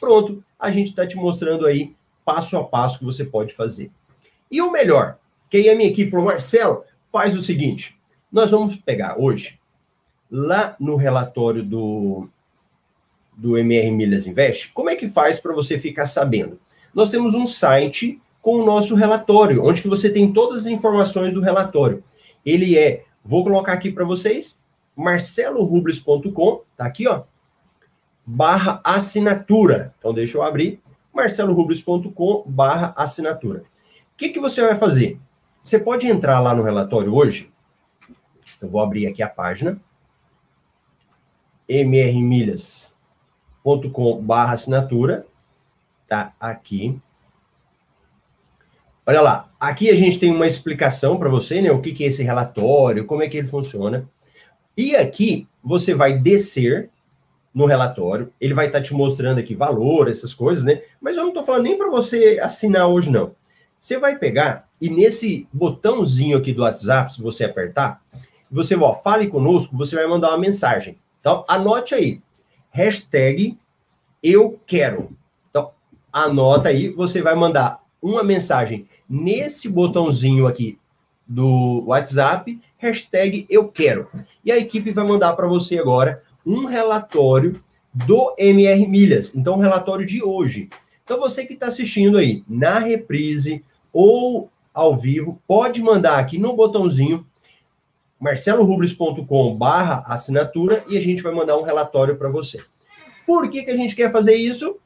Pronto, 0.00 0.42
a 0.58 0.70
gente 0.70 0.88
está 0.88 1.06
te 1.06 1.14
mostrando 1.14 1.66
aí 1.66 1.94
passo 2.24 2.56
a 2.56 2.64
passo 2.64 2.98
que 2.98 3.04
você 3.04 3.22
pode 3.22 3.52
fazer. 3.52 3.90
E 4.50 4.62
o 4.62 4.72
melhor, 4.72 5.18
que 5.50 5.58
aí 5.58 5.68
a 5.68 5.76
minha 5.76 5.90
equipe 5.90 6.10
falou, 6.10 6.24
Marcelo, 6.24 6.84
faz 7.10 7.36
o 7.36 7.42
seguinte, 7.42 7.94
nós 8.32 8.50
vamos 8.50 8.76
pegar 8.76 9.20
hoje, 9.20 9.60
lá 10.30 10.74
no 10.80 10.96
relatório 10.96 11.62
do, 11.62 12.30
do 13.36 13.58
MR 13.58 13.90
Milhas 13.90 14.26
Invest, 14.26 14.72
como 14.72 14.88
é 14.88 14.96
que 14.96 15.06
faz 15.06 15.38
para 15.38 15.52
você 15.52 15.76
ficar 15.76 16.06
sabendo? 16.06 16.58
Nós 16.94 17.10
temos 17.10 17.34
um 17.34 17.46
site 17.46 18.18
com 18.40 18.54
o 18.54 18.64
nosso 18.64 18.94
relatório, 18.94 19.62
onde 19.62 19.82
que 19.82 19.88
você 19.88 20.08
tem 20.08 20.32
todas 20.32 20.62
as 20.62 20.66
informações 20.66 21.34
do 21.34 21.42
relatório. 21.42 22.02
Ele 22.44 22.78
é, 22.78 23.04
vou 23.24 23.44
colocar 23.44 23.72
aqui 23.72 23.90
para 23.90 24.04
vocês, 24.04 24.60
marcelorubles.com, 24.96 26.62
tá 26.76 26.84
aqui, 26.84 27.08
ó. 27.08 27.22
barra 28.26 28.80
assinatura. 28.84 29.94
Então, 29.98 30.12
deixa 30.12 30.36
eu 30.36 30.42
abrir, 30.42 30.82
marcelorubles.com 31.12 32.44
barra 32.46 32.92
assinatura. 32.96 33.60
O 33.60 34.16
que, 34.16 34.30
que 34.30 34.40
você 34.40 34.62
vai 34.62 34.76
fazer? 34.76 35.20
Você 35.62 35.78
pode 35.78 36.08
entrar 36.08 36.40
lá 36.40 36.54
no 36.54 36.62
relatório 36.62 37.14
hoje. 37.14 37.52
Eu 38.60 38.68
vou 38.68 38.80
abrir 38.80 39.06
aqui 39.06 39.22
a 39.22 39.28
página. 39.28 39.80
mrmilhas.com 41.68 44.22
barra 44.22 44.54
assinatura. 44.54 45.26
Tá 46.08 46.34
aqui. 46.38 47.00
Olha 49.04 49.20
lá, 49.20 49.52
aqui 49.58 49.90
a 49.90 49.96
gente 49.96 50.18
tem 50.18 50.30
uma 50.30 50.46
explicação 50.46 51.18
para 51.18 51.28
você, 51.28 51.60
né? 51.60 51.72
O 51.72 51.80
que, 51.80 51.92
que 51.92 52.04
é 52.04 52.06
esse 52.06 52.22
relatório, 52.22 53.04
como 53.04 53.22
é 53.22 53.28
que 53.28 53.36
ele 53.36 53.48
funciona. 53.48 54.08
E 54.76 54.94
aqui 54.94 55.48
você 55.62 55.94
vai 55.94 56.16
descer 56.16 56.88
no 57.52 57.66
relatório, 57.66 58.32
ele 58.40 58.54
vai 58.54 58.66
estar 58.66 58.78
tá 58.78 58.84
te 58.84 58.94
mostrando 58.94 59.38
aqui 59.38 59.54
valor, 59.54 60.08
essas 60.08 60.32
coisas, 60.32 60.64
né? 60.64 60.82
Mas 61.00 61.16
eu 61.16 61.24
não 61.24 61.30
estou 61.30 61.44
falando 61.44 61.64
nem 61.64 61.76
para 61.76 61.90
você 61.90 62.38
assinar 62.42 62.88
hoje, 62.88 63.10
não. 63.10 63.34
Você 63.78 63.98
vai 63.98 64.16
pegar 64.16 64.68
e 64.80 64.88
nesse 64.88 65.48
botãozinho 65.52 66.38
aqui 66.38 66.52
do 66.52 66.62
WhatsApp, 66.62 67.12
se 67.12 67.20
você 67.20 67.44
apertar, 67.44 68.00
você, 68.50 68.76
ó, 68.76 68.92
fale 68.92 69.26
conosco, 69.26 69.76
você 69.76 69.96
vai 69.96 70.06
mandar 70.06 70.28
uma 70.28 70.38
mensagem. 70.38 70.96
Então, 71.20 71.44
anote 71.48 71.94
aí, 71.94 72.20
hashtag 72.70 73.58
eu 74.22 74.60
quero. 74.66 75.16
Então, 75.50 75.72
anota 76.12 76.68
aí, 76.68 76.88
você 76.88 77.20
vai 77.20 77.34
mandar 77.34 77.81
uma 78.02 78.24
mensagem 78.24 78.86
nesse 79.08 79.68
botãozinho 79.68 80.46
aqui 80.46 80.76
do 81.26 81.84
WhatsApp, 81.86 82.60
hashtag 82.76 83.46
eu 83.48 83.68
quero. 83.68 84.08
E 84.44 84.50
a 84.50 84.58
equipe 84.58 84.90
vai 84.90 85.06
mandar 85.06 85.34
para 85.34 85.46
você 85.46 85.78
agora 85.78 86.20
um 86.44 86.66
relatório 86.66 87.62
do 87.94 88.34
MR 88.36 88.86
Milhas. 88.86 89.34
Então, 89.34 89.54
um 89.54 89.60
relatório 89.60 90.04
de 90.04 90.22
hoje. 90.22 90.68
Então, 91.04 91.20
você 91.20 91.46
que 91.46 91.54
está 91.54 91.68
assistindo 91.68 92.18
aí 92.18 92.42
na 92.48 92.78
reprise 92.78 93.64
ou 93.92 94.50
ao 94.74 94.96
vivo, 94.96 95.40
pode 95.46 95.80
mandar 95.80 96.18
aqui 96.18 96.38
no 96.38 96.56
botãozinho 96.56 97.26
marcelorubles.com 98.18 99.58
assinatura 100.06 100.84
e 100.88 100.96
a 100.96 101.00
gente 101.00 101.22
vai 101.22 101.32
mandar 101.32 101.56
um 101.58 101.62
relatório 101.62 102.16
para 102.16 102.30
você. 102.30 102.60
Por 103.26 103.50
que, 103.50 103.62
que 103.64 103.70
a 103.70 103.76
gente 103.76 103.94
quer 103.94 104.10
fazer 104.10 104.34
isso? 104.34 104.76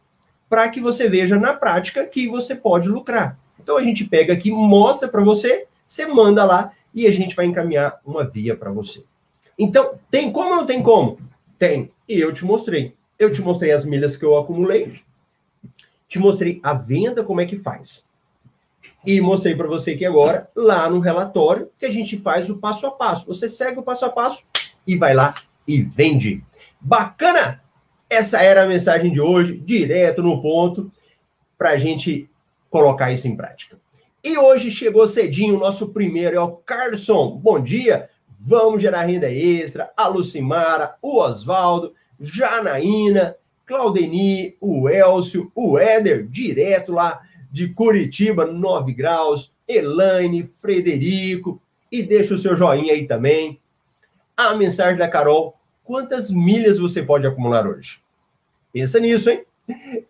Para 0.48 0.68
que 0.68 0.80
você 0.80 1.08
veja 1.08 1.36
na 1.36 1.52
prática 1.54 2.06
que 2.06 2.28
você 2.28 2.54
pode 2.54 2.88
lucrar. 2.88 3.38
Então 3.60 3.76
a 3.76 3.82
gente 3.82 4.04
pega 4.04 4.32
aqui, 4.32 4.50
mostra 4.50 5.08
para 5.08 5.22
você, 5.22 5.66
você 5.86 6.06
manda 6.06 6.44
lá 6.44 6.72
e 6.94 7.06
a 7.06 7.12
gente 7.12 7.34
vai 7.34 7.46
encaminhar 7.46 8.00
uma 8.04 8.24
via 8.24 8.56
para 8.56 8.70
você. 8.70 9.04
Então, 9.58 9.98
tem 10.10 10.30
como 10.30 10.50
ou 10.50 10.56
não 10.56 10.66
tem 10.66 10.82
como? 10.82 11.18
Tem. 11.58 11.90
E 12.08 12.18
eu 12.20 12.32
te 12.32 12.44
mostrei. 12.44 12.94
Eu 13.18 13.32
te 13.32 13.40
mostrei 13.40 13.72
as 13.72 13.84
milhas 13.84 14.16
que 14.16 14.24
eu 14.24 14.36
acumulei, 14.36 15.00
te 16.06 16.18
mostrei 16.18 16.60
a 16.62 16.74
venda, 16.74 17.24
como 17.24 17.40
é 17.40 17.46
que 17.46 17.56
faz. 17.56 18.06
E 19.06 19.20
mostrei 19.20 19.54
para 19.54 19.66
você 19.66 19.96
que 19.96 20.04
agora, 20.04 20.48
lá 20.54 20.90
no 20.90 21.00
relatório, 21.00 21.70
que 21.78 21.86
a 21.86 21.90
gente 21.90 22.16
faz 22.18 22.50
o 22.50 22.58
passo 22.58 22.86
a 22.86 22.90
passo. 22.90 23.26
Você 23.26 23.48
segue 23.48 23.78
o 23.78 23.82
passo 23.82 24.04
a 24.04 24.10
passo 24.10 24.42
e 24.86 24.96
vai 24.96 25.14
lá 25.14 25.34
e 25.66 25.80
vende. 25.80 26.44
Bacana? 26.80 27.62
Essa 28.08 28.40
era 28.40 28.62
a 28.62 28.68
mensagem 28.68 29.12
de 29.12 29.20
hoje, 29.20 29.56
direto 29.56 30.22
no 30.22 30.40
ponto, 30.40 30.90
para 31.58 31.70
a 31.70 31.76
gente 31.76 32.30
colocar 32.70 33.10
isso 33.10 33.26
em 33.26 33.36
prática. 33.36 33.78
E 34.22 34.38
hoje 34.38 34.70
chegou 34.70 35.06
cedinho 35.08 35.56
o 35.56 35.58
nosso 35.58 35.88
primeiro, 35.88 36.36
é 36.36 36.40
o 36.40 36.52
Carlson. 36.52 37.36
Bom 37.36 37.60
dia, 37.60 38.08
vamos 38.38 38.80
gerar 38.80 39.02
renda 39.02 39.30
extra. 39.30 39.90
A 39.96 40.06
Lucimara, 40.06 40.94
o 41.02 41.18
Oswaldo, 41.18 41.94
Janaína, 42.20 43.36
Claudeni, 43.64 44.56
o 44.60 44.88
Elcio, 44.88 45.50
o 45.54 45.76
Éder, 45.76 46.28
direto 46.28 46.92
lá 46.92 47.20
de 47.50 47.68
Curitiba, 47.70 48.46
9 48.46 48.92
graus, 48.92 49.52
Elaine, 49.66 50.44
Frederico, 50.44 51.60
e 51.90 52.02
deixa 52.02 52.34
o 52.34 52.38
seu 52.38 52.56
joinha 52.56 52.92
aí 52.92 53.04
também. 53.04 53.60
A 54.36 54.54
mensagem 54.54 54.96
da 54.96 55.08
Carol 55.08 55.55
quantas 55.86 56.30
milhas 56.30 56.78
você 56.78 57.02
pode 57.02 57.26
acumular 57.26 57.66
hoje? 57.66 58.00
Pensa 58.72 58.98
nisso, 58.98 59.30
hein? 59.30 59.44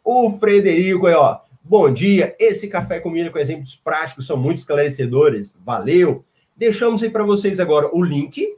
O 0.02 0.30
Frederico 0.32 1.06
aí, 1.06 1.14
ó. 1.14 1.38
Bom 1.62 1.92
dia. 1.92 2.34
Esse 2.40 2.68
café 2.68 2.98
com 2.98 3.10
milha 3.10 3.30
com 3.30 3.38
exemplos 3.38 3.76
práticos 3.76 4.26
são 4.26 4.36
muito 4.36 4.58
esclarecedores. 4.58 5.54
Valeu. 5.64 6.24
Deixamos 6.56 7.02
aí 7.02 7.10
para 7.10 7.24
vocês 7.24 7.60
agora 7.60 7.88
o 7.92 8.02
link 8.02 8.56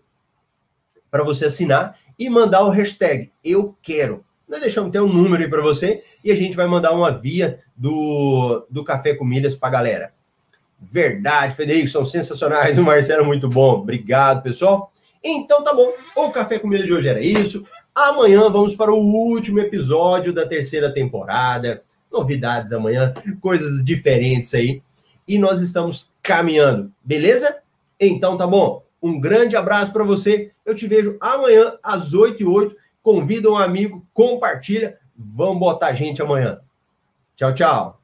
para 1.11 1.25
você 1.25 1.47
assinar 1.47 1.99
e 2.19 2.29
mandar 2.31 2.65
o 2.65 2.71
hashtag 2.71 3.31
eu 3.45 3.77
quero. 3.83 4.25
Nós 4.49 4.61
deixamos 4.61 4.93
ter 4.93 5.01
um 5.01 5.13
número 5.13 5.43
aí 5.43 5.51
para 5.51 5.63
você 5.63 6.03
e 6.25 6.31
a 6.31 6.37
gente 6.37 6.57
vai 6.57 6.67
mandar 6.67 6.93
uma 6.93 7.11
via 7.11 7.61
do, 7.77 8.67
do 8.71 8.85
Café 8.85 9.15
com 9.15 9.25
Milhas 9.25 9.55
para 9.55 9.71
galera. 9.71 10.13
Verdade, 10.81 11.55
Frederico, 11.55 11.89
são 11.89 12.05
sensacionais. 12.05 12.79
O 12.79 12.83
Marcelo, 12.83 13.25
muito 13.25 13.49
bom. 13.49 13.81
Obrigado, 13.81 14.43
pessoal. 14.43 14.93
Então 15.23 15.63
tá 15.65 15.75
bom, 15.75 15.93
o 16.15 16.31
Café 16.31 16.59
com 16.59 16.69
Milho 16.69 16.85
de 16.85 16.93
hoje 16.93 17.09
era 17.09 17.21
isso. 17.21 17.67
Amanhã 17.95 18.49
vamos 18.51 18.75
para 18.75 18.93
o 18.93 18.99
último 18.99 19.59
episódio 19.59 20.33
da 20.33 20.47
terceira 20.47 20.93
temporada. 20.93 21.83
Novidades 22.11 22.73
amanhã, 22.73 23.13
coisas 23.41 23.85
diferentes 23.85 24.55
aí. 24.55 24.83
E 25.27 25.39
nós 25.39 25.61
estamos 25.61 26.11
caminhando, 26.23 26.93
beleza? 27.05 27.59
Então 27.99 28.37
tá 28.37 28.47
bom. 28.47 28.83
Um 29.03 29.21
grande 29.21 29.57
abraço 29.57 29.93
para 29.93 30.05
você. 30.05 30.51
Eu 30.65 30.75
te 30.75 30.87
vejo 30.87 31.17
amanhã 31.21 31.77
às 31.83 32.15
8 32.15 32.43
e 32.43 32.47
8. 32.47 32.77
Convida 33.03 33.51
um 33.51 33.57
amigo, 33.57 34.05
compartilha. 34.13 34.99
Vamos 35.17 35.59
botar 35.59 35.93
gente 35.93 36.23
amanhã. 36.23 36.61
Tchau, 37.37 37.55
tchau. 37.55 37.98